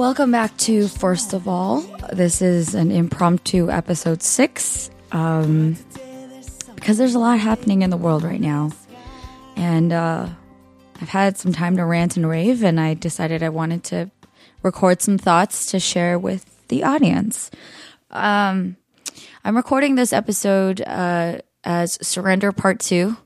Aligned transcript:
Welcome 0.00 0.32
back 0.32 0.56
to 0.56 0.88
First 0.88 1.34
of 1.34 1.46
All. 1.46 1.82
This 2.10 2.40
is 2.40 2.74
an 2.74 2.90
impromptu 2.90 3.70
episode 3.70 4.22
six. 4.22 4.90
Um, 5.12 5.76
because 6.74 6.96
there's 6.96 7.14
a 7.14 7.18
lot 7.18 7.38
happening 7.38 7.82
in 7.82 7.90
the 7.90 7.98
world 7.98 8.24
right 8.24 8.40
now. 8.40 8.70
And 9.56 9.92
uh, 9.92 10.26
I've 11.02 11.08
had 11.10 11.36
some 11.36 11.52
time 11.52 11.76
to 11.76 11.84
rant 11.84 12.16
and 12.16 12.26
rave, 12.26 12.64
and 12.64 12.80
I 12.80 12.94
decided 12.94 13.42
I 13.42 13.50
wanted 13.50 13.84
to 13.84 14.10
record 14.62 15.02
some 15.02 15.18
thoughts 15.18 15.70
to 15.72 15.78
share 15.78 16.18
with 16.18 16.66
the 16.68 16.82
audience. 16.82 17.50
Um, 18.10 18.78
I'm 19.44 19.54
recording 19.54 19.96
this 19.96 20.14
episode 20.14 20.80
uh, 20.80 21.40
as 21.62 21.98
Surrender 22.00 22.52
Part 22.52 22.80
2. 22.80 23.18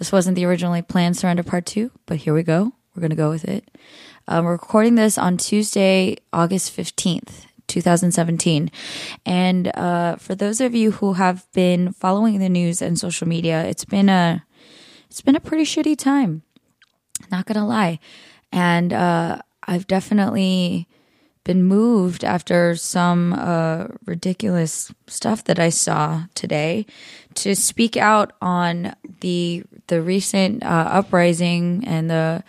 This 0.00 0.10
wasn't 0.10 0.34
the 0.34 0.46
originally 0.46 0.82
planned 0.82 1.16
Surrender 1.16 1.44
Part 1.44 1.66
2, 1.66 1.92
but 2.06 2.16
here 2.16 2.34
we 2.34 2.42
go. 2.42 2.72
We're 2.96 3.00
going 3.00 3.10
to 3.10 3.16
go 3.16 3.30
with 3.30 3.44
it. 3.44 3.64
Um, 4.32 4.44
we're 4.44 4.52
recording 4.52 4.94
this 4.94 5.18
on 5.18 5.38
Tuesday, 5.38 6.16
August 6.32 6.76
15th, 6.76 7.46
2017. 7.66 8.70
And 9.26 9.76
uh, 9.76 10.16
for 10.16 10.36
those 10.36 10.60
of 10.60 10.72
you 10.72 10.92
who 10.92 11.14
have 11.14 11.50
been 11.52 11.92
following 11.92 12.38
the 12.38 12.48
news 12.48 12.80
and 12.80 12.96
social 12.96 13.26
media, 13.26 13.64
it's 13.64 13.84
been 13.84 14.08
a 14.08 14.44
it's 15.08 15.20
been 15.20 15.34
a 15.34 15.40
pretty 15.40 15.64
shitty 15.64 15.98
time. 15.98 16.42
Not 17.32 17.44
gonna 17.46 17.66
lie, 17.66 17.98
and 18.52 18.92
uh, 18.92 19.42
I've 19.64 19.88
definitely 19.88 20.86
been 21.42 21.64
moved 21.64 22.22
after 22.22 22.76
some 22.76 23.32
uh, 23.32 23.88
ridiculous 24.06 24.92
stuff 25.08 25.42
that 25.44 25.58
I 25.58 25.70
saw 25.70 26.26
today 26.36 26.86
to 27.34 27.56
speak 27.56 27.96
out 27.96 28.32
on 28.40 28.94
the 29.22 29.64
the 29.88 30.00
recent 30.00 30.62
uh, 30.62 30.88
uprising 30.92 31.82
and 31.84 32.08
the 32.08 32.44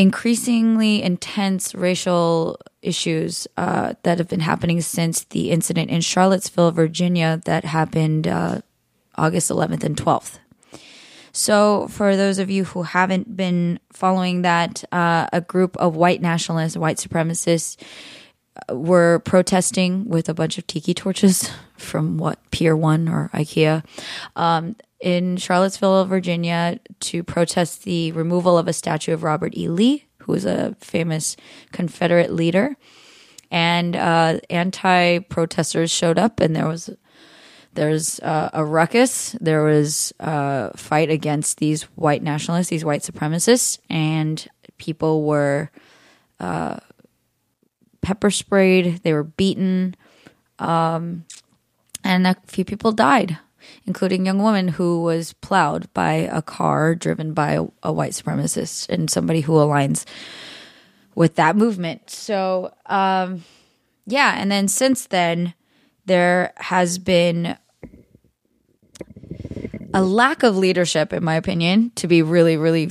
increasingly 0.00 1.02
intense 1.02 1.74
racial 1.74 2.58
issues 2.80 3.46
uh, 3.58 3.92
that 4.02 4.16
have 4.16 4.28
been 4.28 4.40
happening 4.40 4.80
since 4.80 5.24
the 5.24 5.50
incident 5.50 5.90
in 5.90 6.00
Charlottesville, 6.00 6.70
Virginia, 6.70 7.38
that 7.44 7.66
happened 7.66 8.26
uh, 8.26 8.62
August 9.16 9.50
11th 9.50 9.84
and 9.84 9.98
12th. 9.98 10.38
So, 11.32 11.86
for 11.88 12.16
those 12.16 12.38
of 12.38 12.48
you 12.48 12.64
who 12.64 12.82
haven't 12.82 13.36
been 13.36 13.78
following 13.92 14.40
that, 14.40 14.82
uh, 14.90 15.26
a 15.34 15.42
group 15.42 15.76
of 15.76 15.96
white 15.96 16.22
nationalists, 16.22 16.78
white 16.78 16.96
supremacists, 16.96 17.76
uh, 18.70 18.74
were 18.74 19.18
protesting 19.18 20.08
with 20.08 20.30
a 20.30 20.34
bunch 20.34 20.56
of 20.56 20.66
tiki 20.66 20.94
torches 20.94 21.50
from 21.76 22.16
what 22.16 22.38
Pier 22.50 22.74
One 22.74 23.06
or 23.06 23.28
IKEA 23.34 23.84
um, 24.34 24.76
in 25.00 25.36
Charlottesville, 25.36 26.04
Virginia, 26.04 26.78
to 27.00 27.22
protest 27.22 27.84
the 27.84 28.12
removal 28.12 28.58
of 28.58 28.68
a 28.68 28.72
statue 28.72 29.12
of 29.12 29.22
Robert 29.22 29.56
E. 29.56 29.68
Lee, 29.68 30.06
who 30.18 30.32
was 30.32 30.44
a 30.44 30.76
famous 30.80 31.36
Confederate 31.72 32.32
leader. 32.32 32.76
And 33.50 33.96
uh, 33.96 34.40
anti-protesters 34.48 35.90
showed 35.90 36.18
up, 36.18 36.38
and 36.38 36.54
there 36.54 36.68
was 36.68 36.90
there's 37.74 38.20
uh, 38.20 38.50
a 38.52 38.64
ruckus. 38.64 39.32
There 39.40 39.64
was 39.64 40.12
a 40.20 40.76
fight 40.76 41.10
against 41.10 41.58
these 41.58 41.82
white 41.96 42.22
nationalists, 42.22 42.68
these 42.68 42.84
white 42.84 43.02
supremacists, 43.02 43.78
and 43.88 44.46
people 44.78 45.24
were 45.24 45.70
uh, 46.38 46.78
pepper 48.02 48.30
sprayed. 48.30 49.02
They 49.02 49.12
were 49.12 49.24
beaten, 49.24 49.96
um, 50.58 51.24
and 52.04 52.26
a 52.26 52.36
few 52.46 52.64
people 52.64 52.92
died, 52.92 53.38
including 53.86 54.26
young 54.26 54.42
woman 54.42 54.68
who 54.68 55.02
was 55.02 55.32
plowed 55.34 55.92
by 55.94 56.12
a 56.12 56.42
car 56.42 56.94
driven 56.94 57.32
by 57.32 57.52
a, 57.52 57.64
a 57.82 57.92
white 57.92 58.12
supremacist 58.12 58.88
and 58.88 59.10
somebody 59.10 59.40
who 59.40 59.52
aligns 59.52 60.04
with 61.14 61.36
that 61.36 61.56
movement. 61.56 62.10
So, 62.10 62.74
um, 62.86 63.44
yeah, 64.06 64.34
and 64.36 64.50
then 64.50 64.68
since 64.68 65.06
then, 65.06 65.54
there 66.06 66.52
has 66.56 66.98
been 66.98 67.56
a 69.92 70.02
lack 70.02 70.42
of 70.42 70.56
leadership, 70.56 71.12
in 71.12 71.24
my 71.24 71.34
opinion, 71.34 71.92
to 71.96 72.06
be 72.06 72.22
really, 72.22 72.56
really, 72.56 72.90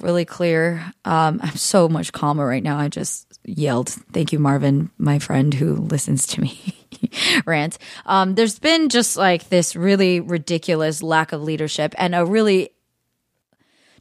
really 0.00 0.24
clear. 0.24 0.92
Um, 1.04 1.40
I'm 1.42 1.56
so 1.56 1.88
much 1.88 2.12
calmer 2.12 2.46
right 2.46 2.62
now. 2.62 2.78
I 2.78 2.88
just 2.88 3.26
yelled. 3.44 3.88
Thank 3.88 4.32
you, 4.32 4.38
Marvin, 4.38 4.90
my 4.98 5.18
friend 5.18 5.52
who 5.52 5.74
listens 5.76 6.26
to 6.28 6.40
me 6.40 6.76
rant. 7.50 7.78
Um, 8.06 8.34
there's 8.34 8.58
been 8.58 8.88
just 8.88 9.16
like 9.16 9.48
this 9.48 9.76
really 9.76 10.20
ridiculous 10.20 11.02
lack 11.02 11.32
of 11.32 11.42
leadership 11.42 11.94
and 11.98 12.14
a 12.14 12.24
really 12.24 12.70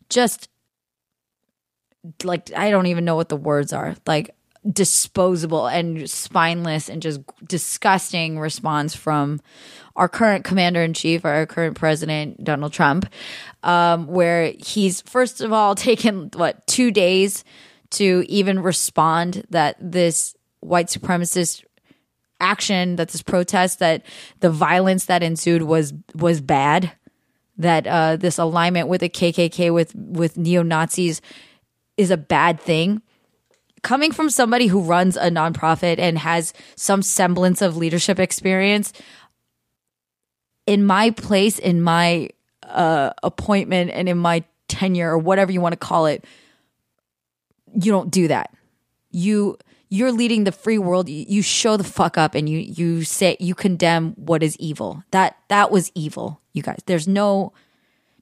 just 0.09 0.49
like, 2.23 2.51
I 2.55 2.71
don't 2.71 2.87
even 2.87 3.05
know 3.05 3.15
what 3.15 3.29
the 3.29 3.37
words 3.37 3.73
are. 3.73 3.95
Like, 4.07 4.33
disposable 4.69 5.67
and 5.67 6.09
spineless 6.09 6.89
and 6.89 7.01
just 7.01 7.21
disgusting 7.45 8.39
response 8.39 8.93
from 8.93 9.39
our 9.95 10.09
current 10.09 10.43
commander 10.43 10.81
in 10.83 10.93
chief, 10.93 11.25
our 11.25 11.45
current 11.45 11.77
president, 11.77 12.43
Donald 12.43 12.73
Trump, 12.73 13.09
um, 13.63 14.07
where 14.07 14.53
he's 14.59 15.01
first 15.01 15.41
of 15.41 15.53
all 15.53 15.75
taken 15.89 16.29
what 16.35 16.65
two 16.67 16.91
days 16.91 17.43
to 17.91 18.23
even 18.27 18.59
respond 18.59 19.45
that 19.49 19.75
this 19.79 20.35
white 20.59 20.87
supremacist 20.87 21.63
action, 22.39 22.95
that 22.97 23.09
this 23.09 23.21
protest, 23.21 23.79
that 23.79 24.05
the 24.39 24.49
violence 24.49 25.05
that 25.05 25.23
ensued 25.23 25.63
was 25.63 25.93
was 26.15 26.41
bad, 26.41 26.91
that 27.57 27.87
uh, 27.87 28.15
this 28.15 28.37
alignment 28.37 28.87
with 28.87 29.01
the 29.01 29.09
KKK 29.09 29.73
with 29.73 29.95
with 29.95 30.37
neo 30.37 30.63
Nazis 30.63 31.21
is 31.97 32.11
a 32.11 32.17
bad 32.17 32.59
thing. 32.59 33.01
Coming 33.81 34.11
from 34.11 34.29
somebody 34.29 34.67
who 34.67 34.81
runs 34.81 35.15
a 35.15 35.29
nonprofit 35.29 35.99
and 35.99 36.17
has 36.17 36.53
some 36.75 37.01
semblance 37.01 37.61
of 37.61 37.77
leadership 37.77 38.19
experience 38.19 38.91
in 40.67 40.85
my 40.85 41.11
place 41.11 41.57
in 41.59 41.81
my 41.81 42.29
uh, 42.63 43.11
appointment 43.23 43.91
and 43.91 44.09
in 44.09 44.17
my 44.17 44.43
tenure 44.67 45.09
or 45.09 45.17
whatever 45.17 45.51
you 45.51 45.61
want 45.61 45.73
to 45.73 45.77
call 45.77 46.05
it 46.05 46.25
you 47.73 47.91
don't 47.91 48.11
do 48.11 48.27
that. 48.27 48.53
You 49.11 49.57
you're 49.91 50.11
leading 50.11 50.43
the 50.43 50.51
free 50.51 50.77
world 50.77 51.09
you, 51.09 51.41
show 51.41 51.75
the 51.75 51.83
fuck 51.83 52.17
up 52.17 52.35
and 52.35 52.47
you 52.47 52.59
you 52.59 53.03
say 53.03 53.35
you 53.39 53.55
condemn 53.55 54.11
what 54.13 54.43
is 54.43 54.55
evil 54.57 55.03
that 55.11 55.35
that 55.47 55.71
was 55.71 55.91
evil 55.95 56.39
you 56.53 56.61
guys 56.61 56.79
there's 56.85 57.07
no 57.07 57.51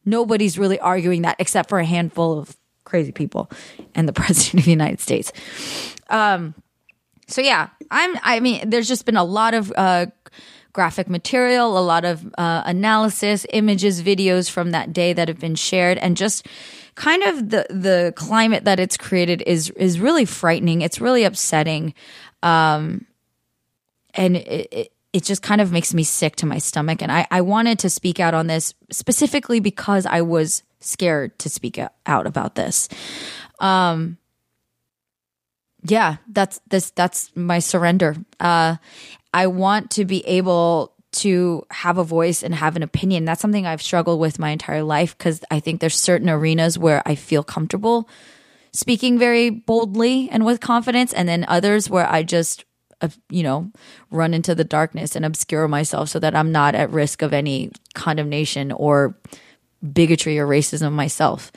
nobody's 0.06 0.58
really 0.58 0.80
arguing 0.80 1.24
that 1.24 1.36
except 1.40 1.70
for 1.70 1.80
a 1.80 1.86
handful 1.86 2.40
of 2.40 2.58
crazy 2.88 3.12
people 3.12 3.52
and 3.94 4.08
the 4.08 4.14
president 4.22 4.62
of 4.62 4.66
the 4.66 4.72
United 4.72 5.00
States. 5.00 5.32
Um, 6.10 6.56
so 7.28 7.42
yeah, 7.42 7.70
I'm. 7.92 8.16
I 8.24 8.40
mean, 8.40 8.70
there's 8.70 8.88
just 8.88 9.06
been 9.06 9.18
a 9.18 9.24
lot 9.24 9.54
of 9.54 9.72
uh, 9.76 10.08
graphic 10.78 11.10
material, 11.10 11.76
a 11.76 11.82
lot 11.82 12.06
of 12.06 12.24
uh, 12.38 12.62
analysis, 12.64 13.48
images, 13.52 14.04
videos 14.04 14.48
from 14.48 14.70
that 14.70 14.94
day 14.94 15.12
that 15.12 15.28
have 15.28 15.40
been 15.40 15.56
shared, 15.56 15.98
and 15.98 16.16
just 16.16 16.46
kind 16.94 17.24
of 17.24 17.50
the 17.50 17.66
the 17.72 18.14
climate 18.16 18.64
that 18.66 18.80
it's 18.80 18.96
created 18.96 19.42
is 19.48 19.72
is 19.72 20.00
really 20.00 20.24
frightening. 20.24 20.84
It's 20.84 21.02
really 21.02 21.24
upsetting, 21.24 21.96
um, 22.44 23.08
and 24.14 24.38
it, 24.38 24.68
it 24.72 24.92
it 25.14 25.24
just 25.24 25.42
kind 25.42 25.62
of 25.62 25.72
makes 25.72 25.96
me 25.96 26.04
sick 26.04 26.36
to 26.36 26.46
my 26.46 26.60
stomach. 26.60 27.02
And 27.02 27.12
I, 27.12 27.26
I 27.32 27.42
wanted 27.42 27.80
to 27.80 27.90
speak 27.90 28.20
out 28.20 28.36
on 28.36 28.46
this 28.46 28.76
specifically 28.92 29.60
because 29.60 30.06
I 30.06 30.22
was 30.22 30.62
scared 30.80 31.40
to 31.40 31.50
speak 31.50 31.80
out 32.06 32.28
about 32.28 32.54
this. 32.54 32.88
Um, 33.60 34.20
yeah, 35.82 36.18
that's 36.28 36.62
this. 36.70 36.92
That's 36.92 37.32
my 37.36 37.58
surrender. 37.58 38.16
Uh, 38.40 38.76
I 39.38 39.46
want 39.46 39.92
to 39.92 40.06
be 40.06 40.26
able 40.26 40.96
to 41.12 41.64
have 41.70 42.00
a 42.00 42.04
voice 42.04 42.42
and 42.42 42.56
have 42.56 42.76
an 42.76 42.82
opinion. 42.82 43.24
That's 43.24 43.40
something 43.40 43.68
I've 43.68 43.84
struggled 43.84 44.20
with 44.20 44.40
my 44.40 44.50
entire 44.50 44.82
life 44.82 45.16
because 45.16 45.44
I 45.52 45.60
think 45.60 45.80
there's 45.80 45.96
certain 45.96 46.28
arenas 46.28 46.80
where 46.80 47.04
I 47.06 47.14
feel 47.14 47.44
comfortable 47.44 48.10
speaking 48.74 49.20
very 49.20 49.52
boldly 49.52 50.28
and 50.32 50.44
with 50.44 50.60
confidence, 50.60 51.14
and 51.14 51.30
then 51.30 51.46
others 51.48 51.88
where 51.88 52.10
I 52.10 52.24
just 52.24 52.66
uh, 53.00 53.10
you 53.30 53.44
know, 53.44 53.72
run 54.10 54.34
into 54.34 54.56
the 54.56 54.64
darkness 54.64 55.16
and 55.16 55.24
obscure 55.24 55.68
myself 55.68 56.10
so 56.10 56.18
that 56.18 56.36
I'm 56.36 56.52
not 56.52 56.74
at 56.74 56.90
risk 56.90 57.22
of 57.22 57.32
any 57.32 57.72
condemnation 57.94 58.72
or 58.72 59.20
bigotry 59.94 60.40
or 60.40 60.48
racism 60.48 60.94
myself. 60.94 61.52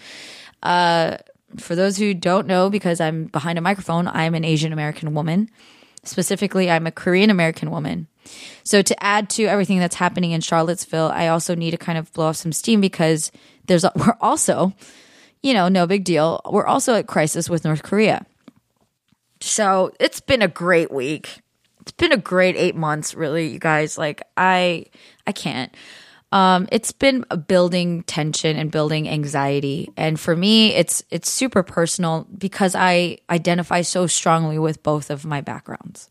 Uh, 0.63 1.17
for 1.57 1.75
those 1.75 1.97
who 1.97 2.13
don't 2.13 2.47
know, 2.47 2.69
because 2.69 3.01
I'm 3.01 3.25
behind 3.25 3.59
a 3.59 3.63
microphone, 3.63 4.07
I'm 4.07 4.35
an 4.35 4.45
Asian 4.45 4.75
American 4.75 5.15
woman. 5.15 5.49
Specifically, 6.05 6.71
I'm 6.71 6.87
a 6.87 6.93
Korean 6.93 7.31
American 7.31 7.71
woman. 7.71 8.07
So 8.63 8.83
to 8.83 9.03
add 9.03 9.29
to 9.31 9.45
everything 9.45 9.79
that's 9.79 9.97
happening 9.97 10.33
in 10.33 10.41
Charlottesville, 10.41 11.11
I 11.13 11.29
also 11.29 11.55
need 11.55 11.73
to 11.73 11.77
kind 11.77 11.99
of 11.99 12.13
blow 12.13 12.27
off 12.27 12.37
some 12.37 12.53
steam 12.53 12.81
because 12.81 13.33
there's 13.67 13.85
we're 13.95 14.17
also, 14.21 14.73
you 15.43 15.55
know, 15.55 15.69
no 15.69 15.87
big 15.87 16.05
deal. 16.05 16.41
We're 16.51 16.67
also 16.67 16.95
at 16.95 17.07
crisis 17.07 17.51
with 17.51 17.65
North 17.65 17.83
Korea. 17.83 18.25
So 19.41 19.93
it's 19.99 20.21
been 20.21 20.43
a 20.43 20.49
great 20.49 20.91
week. 20.91 21.41
It's 21.81 21.93
been 21.93 22.13
a 22.13 22.19
great 22.19 22.57
eight 22.57 22.77
months, 22.77 23.15
really, 23.15 23.49
you 23.49 23.59
guys. 23.59 23.97
Like 23.97 24.23
I, 24.37 24.87
I 25.27 25.33
can't. 25.33 25.75
Um, 26.33 26.69
it's 26.71 26.93
been 26.93 27.25
building 27.49 28.05
tension 28.05 28.57
and 28.57 28.71
building 28.71 29.09
anxiety. 29.09 29.93
And 29.97 30.19
for 30.19 30.37
me, 30.37 30.75
it's 30.75 31.03
it's 31.11 31.31
super 31.31 31.63
personal 31.63 32.27
because 32.37 32.75
I 32.75 33.19
identify 33.29 33.83
so 33.83 34.07
strongly 34.07 34.59
with 34.59 34.83
both 34.83 35.11
of 35.11 35.25
my 35.25 35.41
backgrounds. 35.41 36.09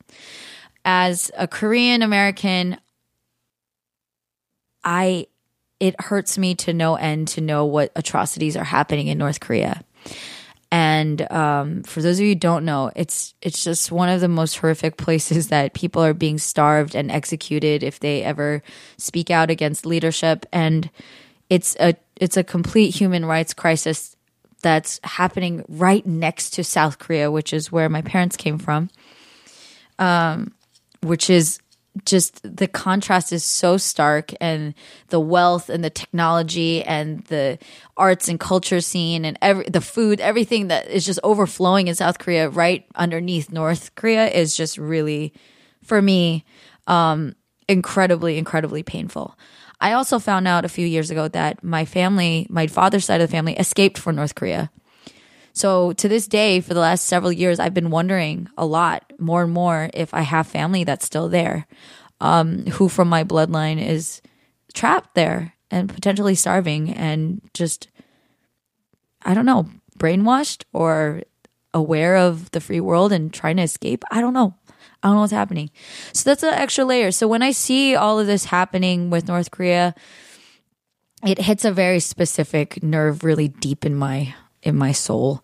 As 0.84 1.32
a 1.38 1.48
Korean 1.48 2.02
American, 2.02 2.78
I 4.84 5.28
it 5.80 6.00
hurts 6.02 6.38
me 6.38 6.56
to 6.56 6.74
no 6.74 6.96
end 6.96 7.30
to 7.30 7.42
know 7.42 7.66
what 7.66 7.92
atrocities 7.96 8.58
are 8.58 8.66
happening 8.66 9.08
in 9.08 9.18
North 9.18 9.40
Korea. 9.40 9.84
And 10.72 11.32
um, 11.32 11.82
for 11.84 12.02
those 12.02 12.20
of 12.20 12.24
you 12.24 12.32
who 12.32 12.36
don't 12.36 12.64
know, 12.64 12.92
it's 12.96 13.34
it's 13.42 13.64
just 13.64 13.92
one 13.92 14.10
of 14.10 14.22
the 14.22 14.28
most 14.28 14.58
horrific 14.58 14.98
places 14.98 15.48
that 15.48 15.74
people 15.74 16.04
are 16.04 16.14
being 16.14 16.38
starved 16.38 16.94
and 16.96 17.10
executed 17.12 17.82
if 17.82 18.00
they 18.00 18.24
ever 18.24 18.62
speak 18.98 19.32
out 19.32 19.50
against 19.50 19.86
leadership. 19.86 20.46
And 20.54 20.90
it's 21.50 21.76
a 21.80 21.96
it's 22.18 22.38
a 22.38 22.44
complete 22.44 22.94
human 22.94 23.26
rights 23.26 23.54
crisis 23.54 24.16
that's 24.62 25.00
happening 25.04 25.66
right 25.68 26.06
next 26.06 26.52
to 26.52 26.64
South 26.64 27.00
Korea, 27.00 27.32
which 27.32 27.52
is 27.52 27.72
where 27.72 27.90
my 27.90 28.02
parents 28.02 28.38
came 28.38 28.60
from. 28.60 28.90
Um, 29.98 30.54
which 31.02 31.30
is 31.30 31.60
just 32.06 32.42
the 32.44 32.68
contrast 32.68 33.32
is 33.32 33.44
so 33.44 33.78
stark 33.78 34.32
and 34.42 34.74
the 35.10 35.20
wealth 35.20 35.70
and 35.70 35.84
the 35.84 35.90
technology 35.90 36.84
and 36.84 37.24
the 37.26 37.58
arts 37.98 38.28
and 38.28 38.40
culture 38.40 38.82
scene 38.82 39.26
and 39.26 39.38
every 39.42 39.66
the 39.70 39.82
food 39.82 40.20
everything 40.20 40.68
that 40.68 40.88
is 40.90 41.06
just 41.06 41.20
overflowing 41.24 41.88
in 41.88 41.96
South 41.96 42.20
Korea 42.20 42.50
right 42.50 42.86
underneath 42.96 43.52
North 43.52 43.94
Korea 43.96 44.28
is 44.28 44.56
just 44.56 44.78
really 44.78 45.34
for 45.84 46.02
me 46.02 46.46
um 46.88 47.36
incredibly 47.68 48.38
incredibly 48.38 48.84
painful. 48.84 49.38
I 49.82 49.94
also 49.94 50.20
found 50.20 50.48
out 50.48 50.66
a 50.66 50.70
few 50.70 50.86
years 50.86 51.10
ago 51.10 51.30
that 51.30 51.64
my 51.64 51.86
family, 51.86 52.48
my 52.50 52.68
father's 52.68 53.06
side 53.06 53.22
of 53.22 53.30
the 53.30 53.32
family 53.32 53.54
escaped 53.54 53.98
from 53.98 54.18
North 54.18 54.36
Korea. 54.36 54.70
So 55.60 55.92
to 55.92 56.08
this 56.08 56.26
day, 56.26 56.62
for 56.62 56.74
the 56.74 56.80
last 56.80 57.08
several 57.08 57.34
years, 57.34 57.60
I've 57.60 57.74
been 57.74 57.90
wondering 57.90 58.48
a 58.58 58.66
lot 58.66 59.12
more 59.20 59.44
and 59.44 59.52
more 59.52 59.90
if 59.94 60.14
I 60.14 60.22
have 60.22 60.48
family 60.48 60.86
that's 60.86 61.06
still 61.06 61.28
there, 61.28 61.68
um, 62.22 62.66
who 62.68 62.88
from 62.88 63.10
my 63.10 63.26
bloodline 63.26 63.86
is 63.86 64.22
trapped 64.74 65.16
there 65.16 65.56
and 65.70 65.94
potentially 65.94 66.34
starving 66.34 66.94
and 66.94 67.42
just, 67.54 67.90
I 69.24 69.34
don't 69.34 69.46
know, 69.46 69.68
brainwashed 69.98 70.64
or 70.72 71.24
aware 71.74 72.16
of 72.16 72.50
the 72.52 72.62
free 72.62 72.80
world 72.80 73.12
and 73.12 73.34
trying 73.34 73.58
to 73.58 73.64
escape. 73.64 74.06
I 74.12 74.22
don't 74.22 74.34
know. 74.34 74.56
I 75.04 75.10
don't 75.10 75.16
know 75.16 75.22
what's 75.24 75.34
happening. 75.34 75.72
So 76.14 76.30
that's 76.30 76.44
an 76.44 76.54
extra 76.54 76.86
layer. 76.86 77.12
So 77.12 77.28
when 77.28 77.44
I 77.44 77.52
see 77.52 77.96
all 77.96 78.18
of 78.18 78.28
this 78.28 78.46
happening 78.46 79.10
with 79.10 79.28
North 79.28 79.52
Korea, 79.52 79.94
it 81.26 81.38
hits 81.38 81.66
a 81.66 81.72
very 81.74 82.00
specific 82.00 82.82
nerve 82.82 83.26
really 83.26 83.50
deep 83.50 83.86
in 83.86 83.94
my 83.94 84.34
in 84.64 84.76
my 84.76 84.92
soul. 84.92 85.44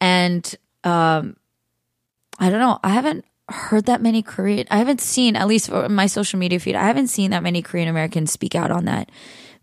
And 0.00 0.54
um, 0.82 1.36
I 2.38 2.50
don't 2.50 2.60
know. 2.60 2.78
I 2.82 2.90
haven't 2.90 3.24
heard 3.48 3.86
that 3.86 4.02
many 4.02 4.22
Korean. 4.22 4.66
I 4.70 4.78
haven't 4.78 5.00
seen 5.00 5.36
at 5.36 5.48
least 5.48 5.70
my 5.70 6.06
social 6.06 6.38
media 6.38 6.58
feed. 6.58 6.74
I 6.74 6.86
haven't 6.86 7.08
seen 7.08 7.30
that 7.30 7.42
many 7.42 7.62
Korean 7.62 7.88
Americans 7.88 8.32
speak 8.32 8.54
out 8.54 8.70
on 8.70 8.86
that. 8.86 9.10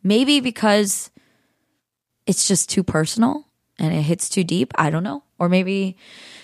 Maybe 0.03 0.39
because 0.39 1.11
it's 2.25 2.47
just 2.47 2.69
too 2.69 2.83
personal 2.83 3.45
and 3.79 3.93
it 3.93 4.01
hits 4.03 4.29
too 4.29 4.43
deep. 4.43 4.71
I 4.75 4.89
don't 4.89 5.03
know. 5.03 5.23
Or 5.39 5.49
maybe 5.49 5.97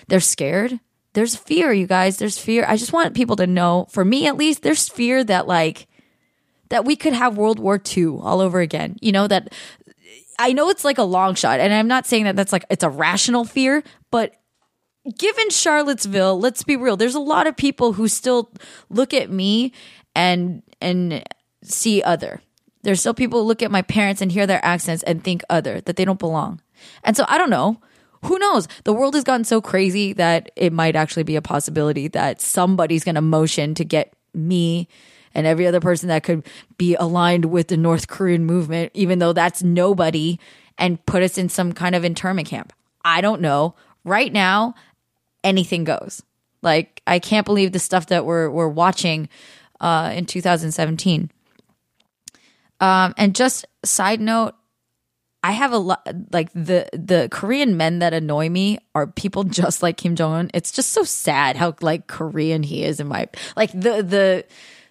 they're 0.08 0.20
scared. 0.20 0.80
There's 1.12 1.36
fear, 1.36 1.72
you 1.72 1.86
guys. 1.86 2.18
There's 2.18 2.38
fear. 2.38 2.64
I 2.68 2.76
just 2.76 2.92
want 2.92 3.14
people 3.14 3.36
to 3.36 3.46
know, 3.46 3.86
for 3.90 4.04
me 4.04 4.26
at 4.26 4.36
least, 4.36 4.62
there's 4.62 4.88
fear 4.88 5.24
that 5.24 5.46
like 5.46 5.86
that 6.68 6.84
we 6.84 6.96
could 6.96 7.12
have 7.12 7.38
World 7.38 7.58
War 7.58 7.80
II 7.96 8.18
all 8.20 8.40
over 8.40 8.60
again. 8.60 8.96
You 9.00 9.12
know, 9.12 9.26
that 9.26 9.52
I 10.38 10.52
know 10.52 10.70
it's 10.70 10.84
like 10.84 10.98
a 10.98 11.02
long 11.02 11.34
shot, 11.34 11.60
and 11.60 11.72
I'm 11.72 11.88
not 11.88 12.06
saying 12.06 12.24
that 12.24 12.36
that's 12.36 12.52
like 12.52 12.64
it's 12.70 12.84
a 12.84 12.90
rational 12.90 13.44
fear, 13.44 13.82
but 14.10 14.34
given 15.16 15.50
Charlottesville, 15.50 16.38
let's 16.38 16.62
be 16.62 16.76
real, 16.76 16.96
there's 16.96 17.14
a 17.14 17.20
lot 17.20 17.46
of 17.46 17.56
people 17.56 17.92
who 17.94 18.08
still 18.08 18.52
look 18.88 19.14
at 19.14 19.30
me 19.30 19.72
and 20.14 20.62
and 20.80 21.24
see 21.62 22.02
other. 22.02 22.40
There's 22.82 23.00
still 23.00 23.14
people 23.14 23.40
who 23.40 23.46
look 23.48 23.62
at 23.62 23.70
my 23.70 23.82
parents 23.82 24.22
and 24.22 24.30
hear 24.30 24.46
their 24.46 24.64
accents 24.64 25.02
and 25.02 25.22
think 25.22 25.42
other, 25.50 25.80
that 25.82 25.96
they 25.96 26.04
don't 26.04 26.18
belong. 26.18 26.60
And 27.02 27.16
so 27.16 27.24
I 27.28 27.36
don't 27.36 27.50
know. 27.50 27.80
Who 28.24 28.38
knows? 28.38 28.68
The 28.84 28.92
world 28.92 29.14
has 29.14 29.24
gotten 29.24 29.44
so 29.44 29.60
crazy 29.60 30.12
that 30.14 30.50
it 30.56 30.72
might 30.72 30.96
actually 30.96 31.22
be 31.22 31.36
a 31.36 31.42
possibility 31.42 32.08
that 32.08 32.40
somebody's 32.40 33.04
going 33.04 33.14
to 33.14 33.20
motion 33.20 33.74
to 33.74 33.84
get 33.84 34.12
me 34.34 34.88
and 35.38 35.46
every 35.46 35.68
other 35.68 35.78
person 35.78 36.08
that 36.08 36.24
could 36.24 36.44
be 36.78 36.96
aligned 36.96 37.44
with 37.44 37.68
the 37.68 37.76
North 37.76 38.08
Korean 38.08 38.44
movement, 38.44 38.90
even 38.92 39.20
though 39.20 39.32
that's 39.32 39.62
nobody, 39.62 40.36
and 40.76 41.04
put 41.06 41.22
us 41.22 41.38
in 41.38 41.48
some 41.48 41.72
kind 41.72 41.94
of 41.94 42.04
internment 42.04 42.48
camp. 42.48 42.72
I 43.04 43.20
don't 43.20 43.40
know. 43.40 43.76
Right 44.02 44.32
now, 44.32 44.74
anything 45.44 45.84
goes. 45.84 46.24
Like 46.60 47.02
I 47.06 47.20
can't 47.20 47.46
believe 47.46 47.70
the 47.70 47.78
stuff 47.78 48.06
that 48.06 48.26
we're 48.26 48.50
we're 48.50 48.66
watching 48.66 49.28
uh, 49.80 50.12
in 50.12 50.26
2017. 50.26 51.30
Um, 52.80 53.14
and 53.16 53.32
just 53.32 53.64
side 53.84 54.20
note, 54.20 54.56
I 55.44 55.52
have 55.52 55.72
a 55.72 55.78
lot 55.78 56.04
like 56.32 56.52
the 56.52 56.88
the 56.92 57.28
Korean 57.30 57.76
men 57.76 58.00
that 58.00 58.12
annoy 58.12 58.48
me 58.48 58.80
are 58.96 59.06
people 59.06 59.44
just 59.60 59.84
like 59.84 59.98
Kim 59.98 60.16
Jong 60.16 60.32
Un. 60.32 60.50
It's 60.52 60.72
just 60.72 60.90
so 60.90 61.04
sad 61.04 61.54
how 61.54 61.76
like 61.80 62.08
Korean 62.08 62.64
he 62.64 62.82
is 62.82 62.98
in 62.98 63.06
my 63.06 63.28
like 63.56 63.70
the 63.70 64.02
the 64.02 64.44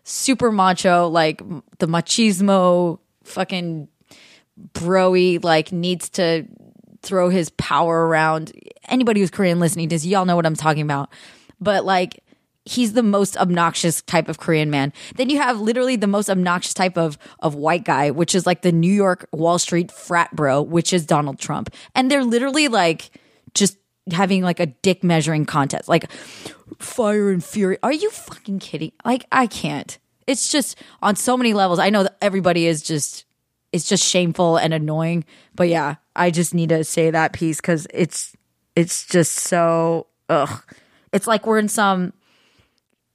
super 0.07 0.53
macho 0.53 1.09
like 1.09 1.39
the 1.79 1.87
machismo 1.87 2.97
fucking 3.25 3.89
broy 4.73 5.43
like 5.43 5.71
needs 5.73 6.07
to 6.09 6.45
throw 7.01 7.29
his 7.29 7.49
power 7.51 8.07
around. 8.07 8.53
Anybody 8.87 9.19
who's 9.19 9.29
Korean 9.29 9.59
listening 9.59 9.89
this, 9.89 10.05
y'all 10.05 10.25
know 10.25 10.35
what 10.35 10.45
I'm 10.45 10.55
talking 10.55 10.81
about. 10.81 11.09
But 11.59 11.83
like 11.83 12.23
he's 12.63 12.93
the 12.93 13.03
most 13.03 13.37
obnoxious 13.37 14.01
type 14.01 14.29
of 14.29 14.39
Korean 14.39 14.69
man. 14.69 14.93
Then 15.15 15.29
you 15.29 15.37
have 15.37 15.59
literally 15.59 15.95
the 15.97 16.07
most 16.07 16.29
obnoxious 16.29 16.73
type 16.73 16.97
of 16.97 17.17
of 17.39 17.55
white 17.55 17.83
guy, 17.83 18.11
which 18.11 18.33
is 18.33 18.45
like 18.45 18.61
the 18.61 18.71
New 18.71 18.91
York 18.91 19.27
Wall 19.33 19.59
Street 19.59 19.91
frat 19.91 20.33
bro, 20.33 20.61
which 20.61 20.93
is 20.93 21.05
Donald 21.05 21.37
Trump. 21.37 21.69
And 21.95 22.09
they're 22.09 22.23
literally 22.23 22.69
like 22.69 23.11
just 23.53 23.77
having 24.11 24.41
like 24.41 24.61
a 24.61 24.67
dick 24.67 25.03
measuring 25.03 25.45
contest. 25.45 25.89
Like 25.89 26.09
fire 26.79 27.29
and 27.29 27.43
fury. 27.43 27.77
Are 27.83 27.93
you 27.93 28.09
fucking 28.09 28.59
kidding? 28.59 28.91
Like 29.05 29.25
I 29.31 29.47
can't. 29.47 29.97
It's 30.27 30.51
just 30.51 30.77
on 31.01 31.15
so 31.15 31.37
many 31.37 31.53
levels. 31.53 31.79
I 31.79 31.89
know 31.89 32.03
that 32.03 32.17
everybody 32.21 32.67
is 32.67 32.81
just 32.81 33.25
it's 33.71 33.87
just 33.87 34.05
shameful 34.05 34.57
and 34.57 34.73
annoying, 34.73 35.25
but 35.55 35.67
yeah, 35.67 35.95
I 36.15 36.31
just 36.31 36.53
need 36.53 36.69
to 36.69 36.83
say 36.83 37.11
that 37.11 37.33
piece 37.33 37.59
cuz 37.61 37.87
it's 37.93 38.35
it's 38.75 39.05
just 39.05 39.33
so 39.33 40.07
ugh. 40.29 40.63
It's 41.11 41.27
like 41.27 41.47
we're 41.47 41.59
in 41.59 41.69
some 41.69 42.13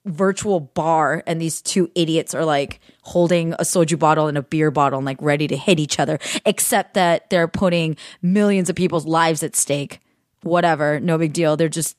virtual 0.05 0.59
bar 0.59 1.23
and 1.25 1.39
these 1.39 1.61
two 1.61 1.89
idiots 1.95 2.33
are 2.33 2.43
like 2.43 2.81
holding 3.03 3.53
a 3.53 3.59
soju 3.59 3.97
bottle 3.97 4.27
and 4.27 4.37
a 4.37 4.41
beer 4.41 4.69
bottle 4.69 4.99
and 4.99 5.05
like 5.05 5.21
ready 5.21 5.47
to 5.47 5.55
hit 5.55 5.79
each 5.79 5.97
other 5.97 6.19
except 6.45 6.93
that 6.93 7.29
they're 7.29 7.47
putting 7.47 7.95
millions 8.21 8.69
of 8.69 8.75
people's 8.75 9.05
lives 9.05 9.43
at 9.43 9.55
stake 9.55 10.01
whatever 10.41 10.99
no 10.99 11.17
big 11.17 11.31
deal 11.31 11.55
they're 11.55 11.69
just 11.69 11.95